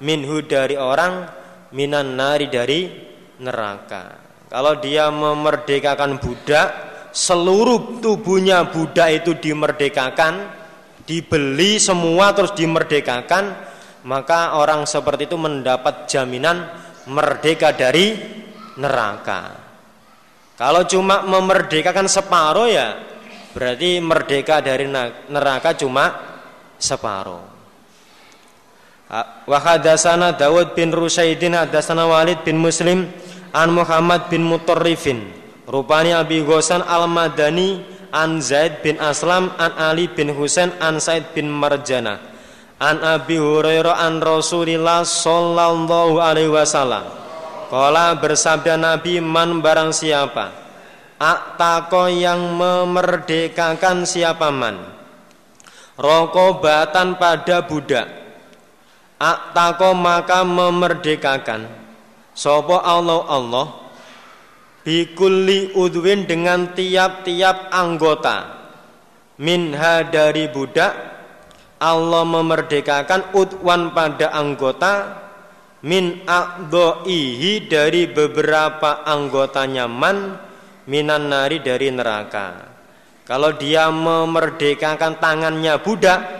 Minhu 0.00 0.40
dari 0.42 0.74
orang 0.74 1.39
Minan 1.70 2.18
nari 2.18 2.50
dari 2.50 2.90
neraka 3.38 4.18
Kalau 4.50 4.82
dia 4.82 5.06
memerdekakan 5.08 6.18
budak 6.18 6.68
seluruh 7.14 7.98
tubuhnya 8.02 8.66
budak 8.70 9.22
itu 9.22 9.34
dimerdekakan, 9.38 10.50
dibeli 11.06 11.78
semua 11.78 12.34
terus 12.34 12.54
dimerdekakan, 12.54 13.54
maka 14.06 14.58
orang 14.58 14.86
seperti 14.86 15.30
itu 15.30 15.36
mendapat 15.38 16.10
jaminan 16.10 16.66
merdeka 17.10 17.74
dari 17.74 18.14
neraka. 18.78 19.70
Kalau 20.54 20.84
cuma 20.84 21.24
memerdekakan 21.24 22.06
separuh 22.06 22.68
ya 22.68 22.88
berarti 23.50 23.98
merdeka 23.98 24.62
dari 24.62 24.86
neraka 25.30 25.74
cuma 25.74 26.14
separuh. 26.78 27.59
Wa 29.10 29.58
hadatsana 29.58 30.38
Dawud 30.38 30.78
bin 30.78 30.94
Rusaidin 30.94 31.58
hadatsana 31.58 32.06
Walid 32.06 32.46
bin 32.46 32.62
Muslim 32.62 33.10
an 33.50 33.74
Muhammad 33.74 34.30
bin 34.30 34.46
Mutarrifin. 34.46 35.26
Rupanya 35.66 36.22
Abi 36.22 36.46
Ghosan 36.46 36.82
Al-Madani 36.82 37.82
An 38.10 38.42
Zaid 38.42 38.82
bin 38.82 38.98
Aslam 38.98 39.54
An 39.58 39.70
Ali 39.78 40.10
bin 40.10 40.30
Husain 40.34 40.70
An 40.78 41.02
Said 41.02 41.34
bin 41.34 41.50
Marjana. 41.50 42.22
An 42.78 43.02
Abi 43.02 43.38
Hurairah 43.38 43.98
An 43.98 44.22
Rasulillah 44.22 45.02
Sallallahu 45.02 46.22
alaihi 46.22 46.50
wasallam. 46.50 47.06
Kala 47.70 48.18
bersabda 48.18 48.74
Nabi 48.78 49.22
Man 49.22 49.62
barang 49.62 49.94
siapa 49.94 50.50
Aktako 51.22 52.10
yang 52.10 52.58
memerdekakan 52.58 54.02
siapa 54.02 54.50
man? 54.50 54.74
Rokobatan 55.94 57.14
pada 57.14 57.62
budak 57.62 58.19
Aktako 59.20 59.92
maka 59.92 60.40
memerdekakan. 60.48 61.68
Sopo 62.32 62.80
Allah 62.80 63.20
Allah 63.28 63.66
bikulli 64.80 65.76
udwin 65.76 66.24
dengan 66.24 66.72
tiap-tiap 66.72 67.68
anggota. 67.68 68.64
Minha 69.36 70.08
dari 70.08 70.48
budak 70.48 70.92
Allah 71.80 72.24
memerdekakan 72.24 73.36
udwan 73.36 73.92
pada 73.92 74.32
anggota. 74.32 75.20
Min 75.80 76.24
akdoihi 76.24 77.68
dari 77.68 78.04
beberapa 78.08 79.00
anggotanya 79.04 79.88
man 79.88 80.36
minan 80.88 81.32
nari 81.32 81.60
dari 81.60 81.88
neraka. 81.88 82.68
Kalau 83.24 83.56
dia 83.56 83.88
memerdekakan 83.88 85.20
tangannya 85.20 85.80
budak 85.80 86.39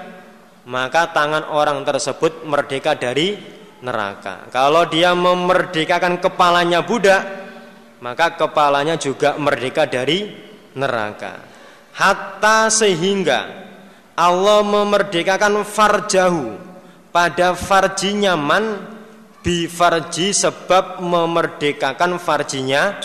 maka 0.69 1.13
tangan 1.15 1.49
orang 1.49 1.85
tersebut 1.85 2.45
merdeka 2.45 2.99
dari 2.99 3.37
neraka 3.81 4.49
kalau 4.53 4.85
dia 4.89 5.17
memerdekakan 5.17 6.21
kepalanya 6.21 6.85
budak 6.85 7.41
maka 8.01 8.35
kepalanya 8.35 8.97
juga 8.97 9.37
merdeka 9.37 9.85
dari 9.85 10.33
neraka. 10.75 11.45
Hatta 11.95 12.73
sehingga 12.73 13.69
Allah 14.17 14.65
memerdekakan 14.65 15.65
farjahu 15.65 16.57
pada 17.13 17.53
farjinya 17.53 18.37
man 18.37 18.97
bi 19.41 19.69
farji 19.69 20.33
sebab 20.33 21.01
memerdekakan 21.05 22.17
farjinya 22.17 22.97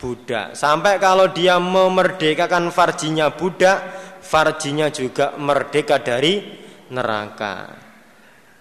budak. 0.00 0.52
Sampai 0.52 1.00
kalau 1.00 1.32
dia 1.32 1.56
memerdekakan 1.56 2.68
farjinya 2.68 3.32
budak, 3.32 3.78
farjinya 4.20 4.92
juga 4.92 5.32
merdeka 5.40 5.96
dari 5.96 6.61
neraka. 6.92 7.72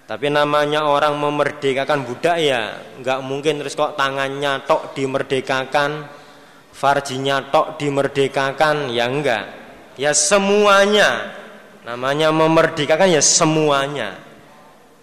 Tapi 0.08 0.28
namanya 0.28 0.88
orang 0.88 1.16
memerdekakan 1.20 2.04
budak 2.04 2.36
ya 2.40 2.80
nggak 3.00 3.20
mungkin 3.24 3.64
terus 3.64 3.76
kok 3.80 3.96
tangannya 3.96 4.64
tok 4.68 4.92
dimerdekakan, 4.92 6.04
farjinya 6.76 7.48
tok 7.52 7.80
dimerdekakan 7.80 8.92
ya 8.92 9.08
enggak. 9.08 9.46
Ya 10.00 10.12
semuanya. 10.16 11.38
Namanya 11.84 12.30
memerdekakan 12.32 13.08
ya 13.08 13.24
semuanya. 13.24 14.20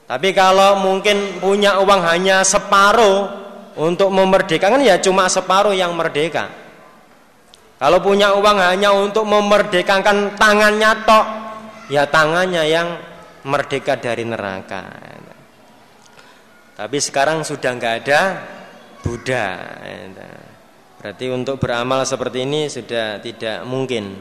Tapi 0.09 0.33
kalau 0.33 0.81
mungkin 0.81 1.41
punya 1.41 1.81
uang 1.85 2.01
hanya 2.05 2.41
separuh 2.41 3.29
untuk 3.77 4.09
memerdekakan 4.09 4.81
ya 4.81 4.97
cuma 5.01 5.29
separuh 5.29 5.73
yang 5.73 5.93
merdeka. 5.93 6.49
Kalau 7.79 8.03
punya 8.03 8.35
uang 8.35 8.59
hanya 8.59 8.91
untuk 8.91 9.23
memerdekakan 9.23 10.35
tangannya 10.35 10.91
tok, 11.07 11.27
ya 11.89 12.05
tangannya 12.11 12.67
yang 12.67 12.89
merdeka 13.47 14.01
dari 14.01 14.25
neraka. 14.27 14.83
Tapi 16.79 16.99
sekarang 17.03 17.43
sudah 17.43 17.71
nggak 17.75 17.95
ada 18.07 18.21
Buddha. 19.03 19.47
Berarti 20.99 21.27
untuk 21.31 21.63
beramal 21.63 22.03
seperti 22.03 22.43
ini 22.43 22.67
sudah 22.67 23.23
tidak 23.23 23.63
mungkin. 23.67 24.19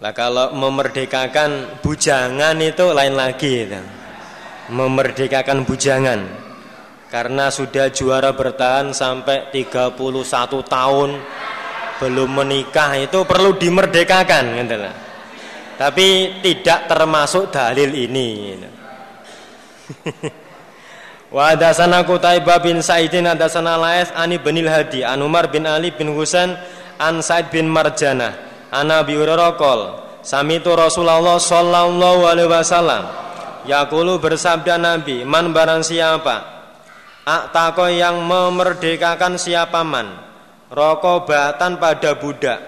Lah 0.00 0.16
kalau 0.16 0.56
memerdekakan 0.56 1.80
bujangan 1.84 2.56
itu 2.60 2.84
lain 2.92 3.14
lagi. 3.16 3.68
Memerdekakan 4.72 5.68
bujangan. 5.68 6.20
Karena 7.10 7.50
sudah 7.50 7.90
juara 7.90 8.32
bertahan 8.32 8.94
sampai 8.94 9.52
31 9.52 9.98
tahun 10.64 11.10
belum 12.00 12.30
menikah 12.32 12.96
itu 12.96 13.26
perlu 13.28 13.58
dimerdekakan 13.60 14.44
gitu 14.56 14.76
lah. 14.80 14.94
Tapi 15.80 16.44
tidak 16.44 16.92
termasuk 16.92 17.48
dalil 17.48 17.88
ini. 17.88 18.52
Wa 21.34 21.56
hadasana 21.56 22.04
Qutaibah 22.04 22.60
bin 22.60 22.84
Sa'idin 22.84 23.24
hadasana 23.24 23.80
Lais 23.80 24.12
ani 24.12 24.36
bin 24.36 24.60
Hadi 24.60 25.00
an 25.06 25.24
Umar 25.24 25.48
bin 25.48 25.64
Ali 25.64 25.88
bin 25.88 26.12
Husain 26.12 26.52
an 27.00 27.24
Sa'id 27.24 27.48
bin 27.48 27.70
Marjanah 27.70 28.34
Ana 28.68 29.00
Abi 29.00 29.14
Hurairah 29.14 29.54
qol 29.54 29.80
Samitu 30.26 30.74
Rasulullah 30.74 31.38
sallallahu 31.40 32.28
alaihi 32.28 32.50
wasallam 32.50 33.06
Yaqulu 33.64 34.18
bersabda 34.18 34.76
Nabi 34.76 35.22
Man 35.22 35.54
barang 35.54 35.86
siapa 35.86 36.36
Aktako 37.24 37.88
yang 37.88 38.20
memerdekakan 38.26 39.38
siapa 39.38 39.86
man 39.86 40.18
Rokobatan 40.66 41.78
pada 41.78 42.18
budak 42.18 42.58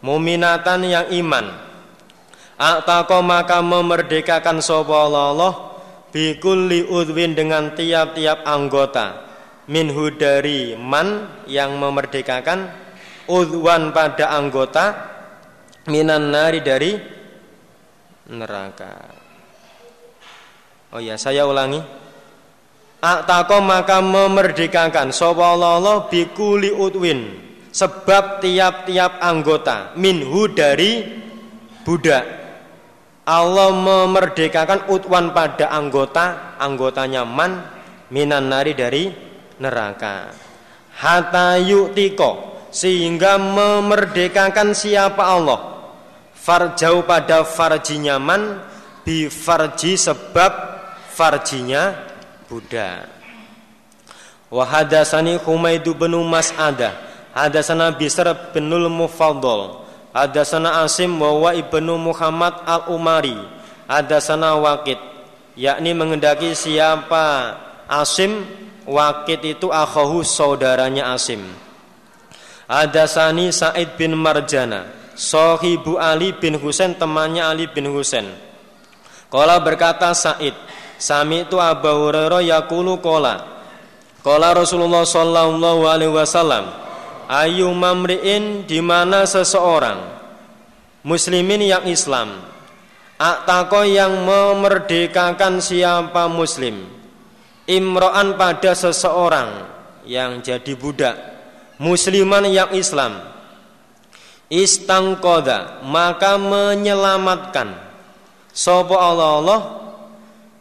Muminatan 0.00 0.86
yang 0.86 1.06
iman 1.10 1.65
Aktako 2.56 3.20
maka 3.20 3.60
memerdekakan 3.60 4.64
sopa 4.64 5.04
Allah 5.04 5.76
Bikulli 6.08 6.88
udwin 6.88 7.36
dengan 7.36 7.76
tiap-tiap 7.76 8.48
anggota 8.48 9.28
Minhu 9.68 10.14
dari 10.16 10.72
man 10.78 11.28
yang 11.44 11.76
memerdekakan 11.76 12.72
Udwan 13.26 13.90
pada 13.90 14.32
anggota 14.32 15.16
minan 15.90 16.30
nari 16.30 16.62
dari 16.62 16.94
neraka. 18.30 18.94
Oh 20.94 21.02
ya, 21.02 21.18
saya 21.18 21.46
ulangi. 21.46 21.82
Aktako 22.96 23.60
maka 23.62 24.00
memerdekakan 24.02 25.12
sapa 25.12 25.52
Allah 25.52 26.08
bikuli 26.08 26.72
utwin 26.72 27.38
sebab 27.70 28.40
tiap-tiap 28.40 29.20
anggota 29.20 29.92
minhu 30.00 30.48
dari 30.48 31.04
budak 31.84 32.24
Allah 33.26 33.74
memerdekakan 33.74 34.86
utwan 34.86 35.34
pada 35.34 35.66
anggota 35.74 36.56
anggotanya 36.62 37.26
man 37.26 37.66
minan 38.14 38.46
nari 38.46 38.72
dari 38.72 39.10
neraka. 39.58 40.30
Hatta 40.96 41.58
sehingga 42.70 43.36
memerdekakan 43.36 44.72
siapa 44.72 45.22
Allah? 45.26 45.60
Farjau 46.38 47.02
pada 47.02 47.42
farji 47.42 47.98
nyaman 47.98 48.62
bi 49.02 49.26
farji 49.26 49.98
sebab 49.98 50.52
farjinya 51.10 51.94
budak 52.46 53.16
wa 54.50 54.64
hadasani 54.66 55.38
Humaidu 55.42 55.94
bin 55.94 56.14
Mas'adah 56.26 56.94
hadasana 57.34 57.94
Bisr 57.94 58.26
bin 58.54 58.70
Mufaddal 58.70 59.85
hadasana 60.16 60.80
Asim 60.80 61.20
wa 61.20 61.52
ibnu 61.52 62.00
Muhammad 62.00 62.56
al-Umari 62.64 63.36
hadasana 63.84 64.56
Waqid 64.56 64.96
yakni 65.52 65.92
mengendaki 65.92 66.56
siapa 66.56 67.60
Asim 67.84 68.48
Waqid 68.88 69.44
itu 69.44 69.68
akhahu 69.68 70.24
saudaranya 70.24 71.12
Asim 71.12 71.44
Hadasani 72.66 73.54
Said 73.54 73.94
bin 73.94 74.18
Marjana 74.18 74.90
Sohibu 75.16 75.96
Ali 75.96 76.36
bin 76.36 76.60
Husain 76.60 76.92
temannya 76.92 77.48
Ali 77.48 77.64
bin 77.72 77.88
Husain. 77.88 78.28
Kala 79.32 79.64
berkata 79.64 80.12
Said, 80.12 80.52
Sami 81.00 81.48
itu 81.48 81.56
Abu 81.56 81.88
Hurairah 81.88 82.44
yakulu 82.44 83.00
kola. 83.00 83.40
Kola 84.20 84.52
Rasulullah 84.52 85.08
Sallallahu 85.08 85.88
Alaihi 85.88 86.12
Wasallam, 86.12 86.68
Ayu 87.26 87.74
mamriin 87.74 88.70
di 88.70 88.78
mana 88.78 89.26
seseorang? 89.26 90.14
Muslimin 91.02 91.62
yang 91.62 91.86
Islam, 91.86 92.34
Aktako 93.18 93.86
yang 93.86 94.26
memerdekakan 94.26 95.62
siapa 95.62 96.26
Muslim, 96.26 96.86
Imro'an 97.66 98.34
pada 98.34 98.74
seseorang 98.74 99.66
yang 100.06 100.42
jadi 100.42 100.74
budak, 100.78 101.14
Musliman 101.82 102.46
yang 102.50 102.70
Islam, 102.74 103.22
istangkoda 104.50 105.82
maka 105.82 106.38
menyelamatkan. 106.38 107.86
Sopo 108.56 108.96
Allah 108.96 109.30
Allah 109.36 109.60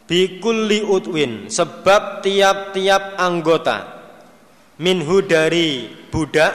bikulli 0.04 0.84
utwin 0.84 1.48
sebab 1.48 2.22
tiap-tiap 2.22 3.16
anggota 3.16 3.95
minhu 4.80 5.24
dari 5.24 5.88
budak 6.12 6.52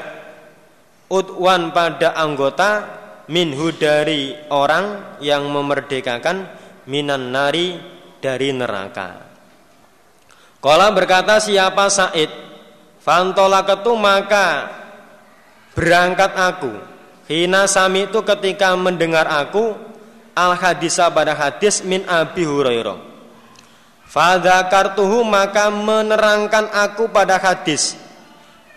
utwan 1.09 1.73
pada 1.73 2.13
anggota 2.17 3.01
minhu 3.31 3.73
dari 3.73 4.37
orang 4.53 5.19
yang 5.23 5.49
memerdekakan 5.49 6.45
minan 6.91 7.33
nari 7.33 7.79
dari 8.21 8.53
neraka. 8.53 9.31
Kala 10.61 10.93
berkata 10.93 11.41
siapa 11.41 11.89
Said? 11.89 12.29
Fantola 13.01 13.65
ketu 13.65 13.97
maka 13.97 14.69
berangkat 15.73 16.37
aku. 16.37 16.73
Hina 17.31 17.65
sami 17.65 18.11
itu 18.11 18.21
ketika 18.27 18.77
mendengar 18.77 19.25
aku 19.25 19.73
al 20.37 20.53
hadisa 20.59 21.09
pada 21.09 21.33
hadis 21.33 21.81
min 21.81 22.05
Abi 22.05 22.45
Hurairah. 22.45 22.99
Fadzakartuhu 24.11 25.23
maka 25.23 25.71
menerangkan 25.71 26.67
aku 26.75 27.09
pada 27.09 27.39
hadis 27.39 27.95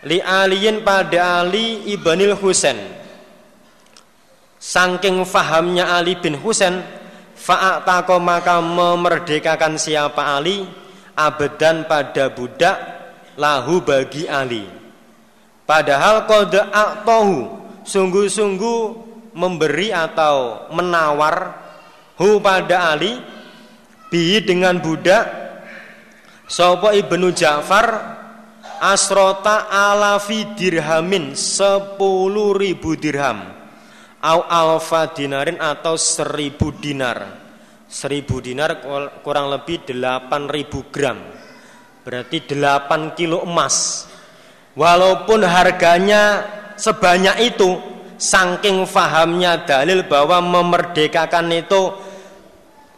li 0.08 0.20
aliyin 0.20 0.84
pada 0.84 1.44
Ali 1.44 1.88
ibnil 1.92 2.36
Husain. 2.38 2.78
Saking 4.60 5.28
fahamnya 5.28 5.92
Ali 5.92 6.16
bin 6.16 6.40
Husain, 6.40 6.84
fa'atako 7.36 8.20
maka 8.24 8.64
memerdekakan 8.64 9.76
siapa 9.76 10.40
Ali 10.40 10.64
abedan 11.20 11.84
pada 11.84 12.32
budak 12.32 12.78
lahu 13.36 13.84
bagi 13.84 14.24
Ali. 14.28 14.64
Padahal 15.64 16.28
kode 16.28 16.60
aktohu 16.60 17.60
sungguh-sungguh 17.84 18.82
memberi 19.36 19.90
atau 19.92 20.68
menawar 20.72 21.56
hu 22.20 22.40
pada 22.40 22.94
Ali 22.96 23.20
bi 24.12 24.38
dengan 24.44 24.78
budak 24.78 25.44
Sopo 26.44 26.92
ibnu 26.94 27.34
Ja'far 27.34 27.88
asrota 28.84 29.72
alafi 29.72 30.52
dirhamin 30.60 31.40
sepuluh 31.40 32.52
ribu 32.52 33.00
dirham. 33.00 33.40
Au 34.20 34.44
alfa 34.44 35.16
dinarin 35.16 35.60
atau 35.60 35.96
seribu 35.96 36.76
dinar. 36.76 37.40
Seribu 37.88 38.44
dinar 38.44 38.84
kurang 39.24 39.52
lebih 39.52 39.88
delapan 39.88 40.52
ribu 40.52 40.88
gram. 40.92 41.20
Berarti 42.04 42.44
delapan 42.44 43.16
kilo 43.16 43.44
emas. 43.48 44.08
Walaupun 44.76 45.44
harganya 45.48 46.44
sebanyak 46.76 47.54
itu 47.54 47.80
saking 48.20 48.88
fahamnya 48.88 49.64
dalil 49.64 50.08
bahwa 50.08 50.40
memerdekakan 50.42 51.52
itu 51.54 51.94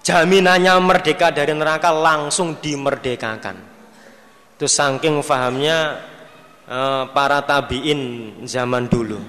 jaminannya 0.05 0.77
merdeka 0.79 1.33
dari 1.33 1.51
neraka 1.51 1.89
langsung 1.89 2.61
dimerdekakan 2.61 3.74
itu 4.55 4.67
saking 4.67 5.19
fahamnya 5.21 5.99
eh, 6.67 7.03
para 7.11 7.43
tabiin 7.43 8.31
zaman 8.47 8.87
dulu 8.87 9.19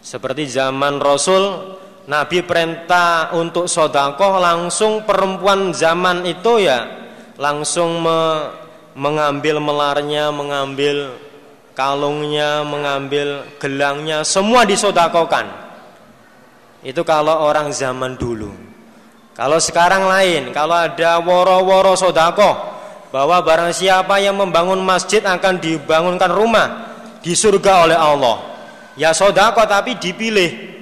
seperti 0.00 0.46
zaman 0.46 1.02
Rasul 1.02 1.74
Nabi 2.06 2.46
perintah 2.46 3.34
untuk 3.34 3.66
sodakoh 3.66 4.38
langsung 4.38 5.02
perempuan 5.02 5.74
zaman 5.74 6.22
itu 6.22 6.62
ya 6.62 6.86
langsung 7.34 7.98
me, 7.98 8.46
mengambil 8.94 9.58
melarnya 9.58 10.30
mengambil 10.30 11.10
kalungnya, 11.76 12.64
mengambil 12.64 13.44
gelangnya, 13.60 14.24
semua 14.24 14.64
disodakokan. 14.64 15.44
Itu 16.80 17.04
kalau 17.04 17.44
orang 17.44 17.70
zaman 17.70 18.16
dulu. 18.16 18.50
Kalau 19.36 19.60
sekarang 19.60 20.08
lain, 20.08 20.42
kalau 20.56 20.72
ada 20.72 21.20
woro-woro 21.20 21.92
sodako 21.92 22.75
bahwa 23.14 23.38
barang 23.42 23.72
siapa 23.72 24.18
yang 24.18 24.36
membangun 24.36 24.82
masjid 24.82 25.22
akan 25.22 25.62
dibangunkan 25.62 26.30
rumah 26.30 26.68
di 27.22 27.32
surga 27.32 27.86
oleh 27.88 27.98
Allah. 27.98 28.36
Ya 28.96 29.12
sodako 29.12 29.62
tapi 29.68 29.98
dipilih. 29.98 30.78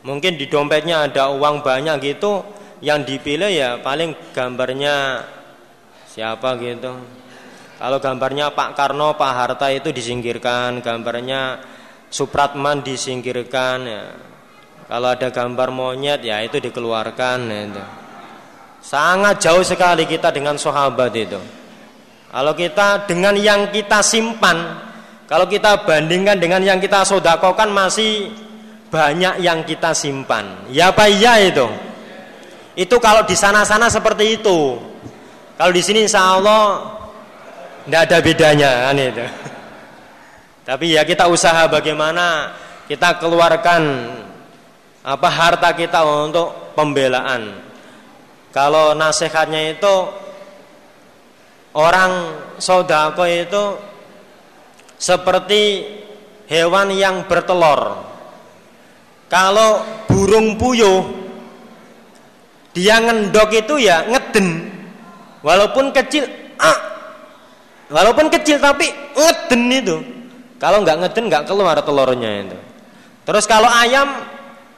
Mungkin 0.00 0.40
di 0.40 0.48
dompetnya 0.48 1.04
ada 1.10 1.28
uang 1.30 1.60
banyak 1.60 2.00
gitu, 2.00 2.40
yang 2.80 3.04
dipilih 3.04 3.52
ya 3.52 3.70
paling 3.84 4.16
gambarnya 4.32 5.26
siapa 6.08 6.56
gitu. 6.56 6.96
Kalau 7.80 7.96
gambarnya 7.96 8.52
Pak 8.52 8.76
Karno, 8.76 9.16
Pak 9.16 9.32
Harta 9.32 9.72
itu 9.72 9.88
disingkirkan, 9.88 10.84
gambarnya 10.84 11.60
Supratman 12.10 12.82
disingkirkan 12.82 13.78
ya. 13.86 14.04
Kalau 14.90 15.14
ada 15.14 15.30
gambar 15.30 15.70
monyet 15.70 16.26
ya 16.26 16.42
itu 16.42 16.58
dikeluarkan 16.58 17.38
ya. 17.46 17.86
Sangat 18.80 19.44
jauh 19.44 19.60
sekali 19.60 20.08
kita 20.08 20.32
dengan 20.32 20.56
sahabat 20.56 21.12
itu. 21.12 21.40
Kalau 22.30 22.52
kita 22.56 23.04
dengan 23.04 23.36
yang 23.36 23.68
kita 23.68 24.00
simpan, 24.00 24.80
kalau 25.28 25.46
kita 25.46 25.84
bandingkan 25.86 26.40
dengan 26.40 26.64
yang 26.64 26.78
kita 26.82 27.04
sodakokan 27.04 27.70
masih 27.70 28.32
banyak 28.90 29.44
yang 29.44 29.62
kita 29.62 29.94
simpan. 29.94 30.66
Ya 30.72 30.90
apa 30.90 31.06
iya 31.06 31.38
itu? 31.38 31.68
Itu 32.74 32.98
kalau 32.98 33.22
di 33.22 33.38
sana-sana 33.38 33.86
seperti 33.86 34.42
itu. 34.42 34.78
Kalau 35.54 35.72
di 35.74 35.82
sini 35.84 36.08
insya 36.08 36.40
Allah 36.40 36.96
tidak 37.84 38.00
ada 38.10 38.18
bedanya 38.24 38.70
kan 38.90 38.96
itu. 38.98 39.26
Tapi 40.66 40.86
ya 40.94 41.02
kita 41.06 41.26
usaha 41.30 41.66
bagaimana 41.66 42.54
kita 42.90 43.18
keluarkan 43.22 43.82
apa 45.06 45.28
harta 45.30 45.74
kita 45.74 46.02
untuk 46.02 46.74
pembelaan. 46.74 47.69
Kalau 48.50 48.98
nasihatnya 48.98 49.78
itu 49.78 49.94
orang 51.78 52.34
sodako 52.58 53.22
itu 53.26 53.78
seperti 54.98 55.86
hewan 56.50 56.90
yang 56.90 57.24
bertelur. 57.30 58.10
Kalau 59.30 59.86
burung 60.10 60.58
puyuh 60.58 61.06
dia 62.74 62.98
ngendok 62.98 63.50
itu 63.54 63.74
ya 63.86 64.02
ngeden. 64.06 64.66
Walaupun 65.40 65.94
kecil, 65.94 66.26
ah, 66.60 66.78
walaupun 67.88 68.28
kecil 68.28 68.58
tapi 68.58 68.90
ngeden 69.14 69.62
itu. 69.70 69.96
Kalau 70.60 70.82
nggak 70.82 71.06
ngeden 71.06 71.24
nggak 71.30 71.46
keluar 71.46 71.78
telurnya 71.80 72.44
itu. 72.44 72.58
Terus 73.24 73.46
kalau 73.46 73.70
ayam 73.70 74.26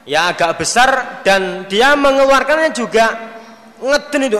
ya 0.05 0.29
agak 0.31 0.61
besar 0.61 1.19
dan 1.25 1.65
dia 1.67 1.97
mengeluarkannya 1.97 2.71
juga 2.71 3.32
ngeden 3.83 4.21
itu. 4.31 4.39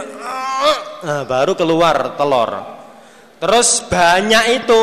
Nah, 1.03 1.27
baru 1.27 1.53
keluar 1.53 2.15
telur. 2.15 2.51
Terus 3.43 3.83
banyak 3.91 4.63
itu 4.63 4.81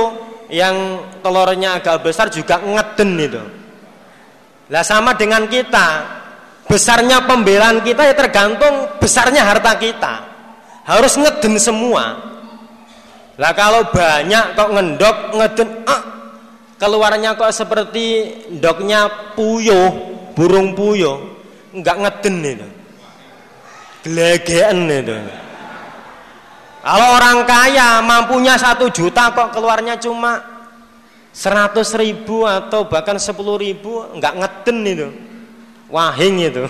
yang 0.53 1.01
telurnya 1.25 1.81
agak 1.81 2.05
besar 2.05 2.29
juga 2.29 2.61
ngeden 2.61 3.11
itu. 3.17 3.43
Lah 4.71 4.85
sama 4.85 5.17
dengan 5.17 5.49
kita, 5.49 6.05
besarnya 6.69 7.25
pembelaan 7.25 7.81
kita 7.81 8.05
ya 8.05 8.15
tergantung 8.15 9.01
besarnya 9.01 9.49
harta 9.49 9.75
kita. 9.81 10.15
Harus 10.85 11.17
ngeden 11.17 11.57
semua. 11.57 12.21
Lah 13.41 13.53
kalau 13.57 13.89
banyak 13.89 14.53
kok 14.53 14.71
ngendok 14.77 15.17
ngeden 15.33 15.69
ah, 15.89 16.03
keluarnya 16.77 17.41
kok 17.41 17.57
seperti 17.57 18.29
ndoknya 18.61 19.33
puyuh, 19.33 19.89
burung 20.37 20.77
puyuh, 20.77 21.17
enggak 21.73 21.97
ngeden 21.97 22.37
itu. 22.45 22.69
Gelegean 24.01 24.89
itu. 24.89 25.17
Kalau 26.81 27.09
orang 27.21 27.45
kaya 27.45 28.01
mampunya 28.01 28.57
satu 28.57 28.89
juta 28.89 29.29
kok 29.37 29.53
keluarnya 29.53 30.01
cuma 30.01 30.41
seratus 31.29 31.93
ribu 31.93 32.49
atau 32.49 32.89
bahkan 32.89 33.21
sepuluh 33.21 33.61
ribu 33.61 34.09
nggak 34.17 34.35
ngeden 34.41 34.79
itu. 34.89 35.09
Wahing 35.93 36.37
itu. 36.49 36.65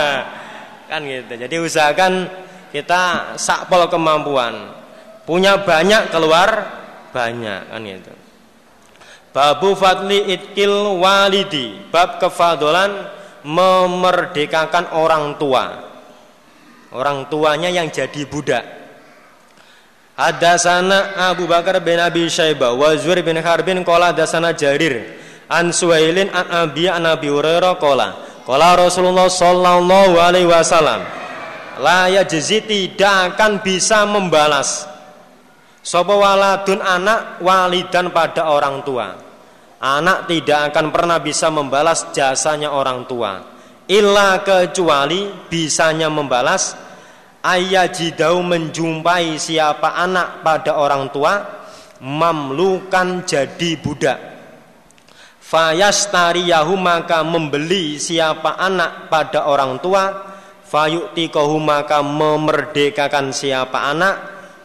Kan 0.90 1.02
gitu. 1.02 1.32
Jadi 1.34 1.56
usahakan 1.58 2.30
kita 2.70 3.34
sakpol 3.34 3.90
kemampuan. 3.90 4.70
Punya 5.26 5.58
banyak 5.58 6.14
keluar 6.14 6.48
banyak. 7.10 7.66
Kan 7.66 7.82
gitu. 7.82 8.12
Babu 9.34 9.74
fadli 9.74 10.30
itkil 10.30 11.02
walidi. 11.02 11.82
Bab 11.90 12.22
kefadolan 12.22 13.10
memerdekakan 13.42 14.94
orang 14.94 15.34
tua 15.34 15.95
orang 16.96 17.28
tuanya 17.28 17.68
yang 17.68 17.92
jadi 17.92 18.24
budak. 18.24 18.64
Hadasana 20.16 21.12
Abu 21.28 21.44
Bakar 21.44 21.76
bin 21.84 22.00
Abi 22.00 22.24
Syaibah 22.32 22.72
wa 22.72 22.96
Zuhair 22.96 23.20
bin 23.20 23.36
Harbin 23.36 23.84
qala 23.84 24.16
hadasana 24.16 24.56
Jarir 24.56 25.12
an 25.52 25.76
Suhailin 25.76 26.32
an 26.32 26.48
Abi 26.48 26.88
an 26.88 27.04
Abi 27.04 27.28
Hurairah 27.28 27.76
qala 27.76 28.16
qala 28.48 28.80
Rasulullah 28.80 29.28
sallallahu 29.28 30.16
alaihi 30.16 30.48
wasallam 30.48 31.04
la 31.84 32.08
yajzi 32.08 32.64
tidak 32.64 33.36
akan 33.36 33.60
bisa 33.60 34.08
membalas 34.08 34.88
sapa 35.84 36.16
waladun 36.16 36.80
anak 36.80 37.44
walidan 37.44 38.08
pada 38.08 38.48
orang 38.48 38.80
tua. 38.88 39.28
Anak 39.76 40.24
tidak 40.24 40.72
akan 40.72 40.88
pernah 40.88 41.20
bisa 41.20 41.52
membalas 41.52 42.08
jasanya 42.16 42.72
orang 42.72 43.04
tua 43.04 43.56
illa 43.86 44.42
kecuali 44.42 45.30
bisanya 45.46 46.10
membalas 46.10 46.74
ayajidau 47.42 48.40
menjumpai 48.44 49.36
siapa 49.36 49.96
anak 49.96 50.44
pada 50.46 50.76
orang 50.76 51.08
tua 51.10 51.42
mamlukan 52.00 53.24
jadi 53.24 53.70
budak. 53.80 54.18
Fayastariyahu 55.46 56.74
maka 56.74 57.22
membeli 57.22 58.02
siapa 58.02 58.58
anak 58.58 59.06
pada 59.06 59.46
orang 59.46 59.78
tua 59.78 60.34
fayuktikohu 60.66 61.62
maka 61.62 62.02
memerdekakan 62.02 63.30
siapa 63.30 63.94
anak 63.94 64.14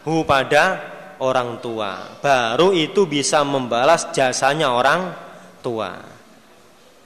hu 0.02 0.26
pada 0.26 0.82
orang 1.22 1.62
tua. 1.62 2.18
Baru 2.18 2.74
itu 2.74 3.06
bisa 3.06 3.46
membalas 3.46 4.10
jasanya 4.10 4.74
orang 4.74 5.14
tua. 5.62 5.94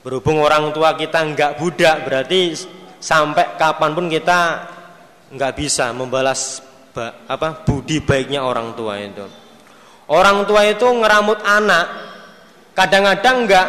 Berhubung 0.00 0.40
orang 0.40 0.72
tua 0.72 0.96
kita 0.96 1.20
enggak 1.20 1.60
budak 1.60 2.08
berarti 2.08 2.56
sampai 2.96 3.60
kapan 3.60 3.92
pun 3.92 4.06
kita 4.08 4.40
nggak 5.32 5.52
bisa 5.58 5.90
membalas 5.90 6.62
apa 7.26 7.66
budi 7.66 8.00
baiknya 8.00 8.46
orang 8.46 8.72
tua 8.78 8.96
itu. 9.00 9.26
Orang 10.06 10.46
tua 10.46 10.62
itu 10.70 10.86
ngeramut 10.86 11.42
anak 11.42 11.86
kadang-kadang 12.78 13.44
nggak 13.44 13.68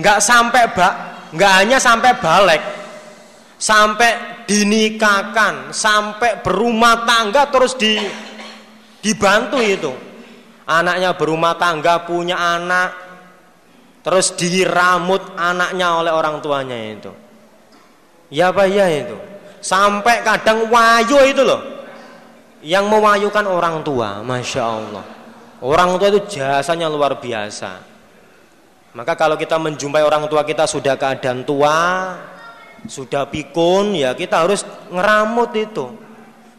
nggak 0.00 0.18
sampai 0.18 0.64
bak 0.74 0.94
nggak 1.32 1.52
hanya 1.54 1.78
sampai 1.78 2.12
balik 2.18 2.62
sampai 3.58 4.42
dinikahkan 4.48 5.70
sampai 5.70 6.42
berumah 6.42 7.06
tangga 7.06 7.46
terus 7.48 7.78
di 7.78 7.94
dibantu 8.98 9.58
itu. 9.62 9.92
Anaknya 10.68 11.16
berumah 11.16 11.56
tangga 11.56 12.04
punya 12.04 12.36
anak 12.36 12.90
terus 14.04 14.36
diramut 14.36 15.22
anaknya 15.38 15.96
oleh 15.96 16.12
orang 16.12 16.42
tuanya 16.44 16.76
itu. 16.76 17.12
Ya 18.28 18.52
apa 18.52 18.68
ya 18.68 18.84
itu 18.92 19.37
Sampai 19.58 20.22
kadang 20.22 20.70
wayu 20.70 21.18
itu 21.26 21.42
loh. 21.42 21.60
Yang 22.62 22.84
mewayukan 22.90 23.44
orang 23.46 23.82
tua 23.86 24.22
Masya 24.22 24.62
Allah. 24.62 25.04
Orang 25.62 25.98
tua 25.98 26.08
itu 26.14 26.38
jasanya 26.38 26.86
luar 26.86 27.18
biasa. 27.18 27.82
Maka 28.94 29.14
kalau 29.14 29.38
kita 29.38 29.60
menjumpai 29.60 30.02
orang 30.02 30.26
tua 30.26 30.42
kita 30.42 30.64
sudah 30.64 30.96
keadaan 30.96 31.44
tua 31.44 32.16
Sudah 32.88 33.28
pikun 33.28 33.92
Ya 33.94 34.16
kita 34.16 34.42
harus 34.42 34.64
ngeramut 34.88 35.52
itu. 35.54 35.86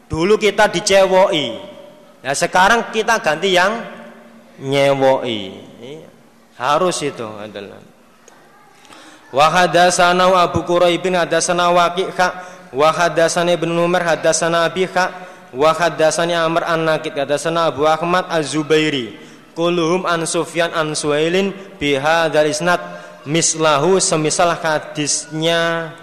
Dulu 0.08 0.38
kita 0.38 0.70
dicewoi 0.70 1.58
Ya 2.22 2.32
sekarang 2.36 2.92
kita 2.92 3.20
ganti 3.24 3.56
yang 3.56 3.80
nyewoi 4.60 5.40
iya. 5.80 6.10
Harus 6.60 7.00
itu 7.00 7.24
adalah 7.40 7.80
Wa 9.32 9.48
hadatsana 9.48 10.28
Abu 10.36 10.66
Quraibin 10.68 11.16
hadatsana 11.16 11.72
Waqi' 11.72 12.12
wa 12.70 12.90
hadatsani 12.94 13.58
ibnu 13.58 13.74
Umar 13.82 14.06
hadatsana 14.06 14.66
Abiha 14.70 15.06
wa 15.54 15.74
hadatsani 15.74 16.38
Amr 16.38 16.64
an 16.66 16.86
Naqid 16.86 17.18
hadatsana 17.18 17.70
Abu 17.74 17.86
Ahmad 17.90 18.30
Az-Zubairi 18.30 19.18
kulluhum 19.58 20.06
an 20.06 20.26
Sufyan 20.30 20.70
an 20.74 20.94
Suailin 20.94 21.54
biha 21.82 22.30
dari 22.30 22.54
isnad 22.54 22.80
mislahu 23.26 23.98
semisal 23.98 24.54
hadisnya 24.56 25.94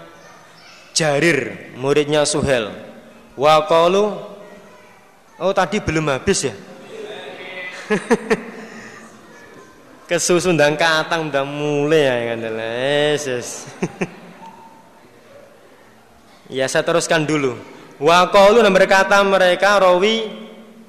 Jarir 0.91 1.71
muridnya 1.79 2.27
Suhel 2.27 2.73
wa 3.39 3.63
qalu 3.69 4.17
oh 5.37 5.53
tadi 5.53 5.77
belum 5.79 6.09
habis 6.09 6.49
ya? 6.49 6.55
Kesusun 10.07 10.55
dan 10.55 10.79
katang 10.79 11.27
udah 11.27 11.43
mulai 11.43 12.07
ya 12.07 12.15
kan 12.31 12.39
yes, 12.39 13.23
yes. 13.27 13.49
Ya 16.47 16.67
saya 16.71 16.87
teruskan 16.87 17.27
dulu. 17.27 17.59
Wa 17.99 18.29
dan 18.31 18.71
berkata 18.71 19.19
mereka 19.25 19.83
rawi 19.83 20.31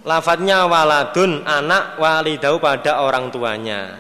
lafadznya 0.07 0.71
waladun 0.71 1.43
anak 1.43 1.99
walidau 1.99 2.63
pada 2.63 3.03
orang 3.03 3.33
tuanya. 3.35 3.99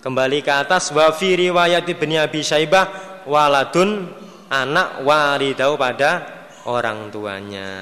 Kembali 0.00 0.40
ke 0.40 0.52
atas 0.52 0.92
wa 0.92 1.12
fi 1.12 1.36
riwayat 1.36 1.84
Ibnu 1.84 2.16
Abi 2.16 2.40
Syaibah 2.40 3.20
waladun 3.28 4.08
anak 4.48 5.04
walidau 5.04 5.76
pada 5.76 6.24
orang 6.64 7.12
tuanya. 7.12 7.72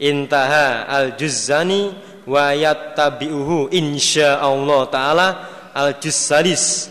Intaha 0.00 0.88
al-Juzzani 0.88 1.92
wa 2.24 2.56
yattabi'uhu 2.56 3.68
insyaallah 3.70 4.80
taala 4.88 5.28
al-Juzzalis 5.76 6.88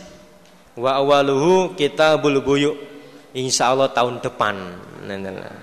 wa 0.78 1.02
awaluhu 1.02 1.74
kitabul 1.76 2.40
buyu 3.32 3.48
insyaallah 3.48 3.96
tahun 3.96 4.20
depan. 4.20 4.56
Nah, 5.08 5.18
nah, 5.18 5.32
nah. 5.32 5.56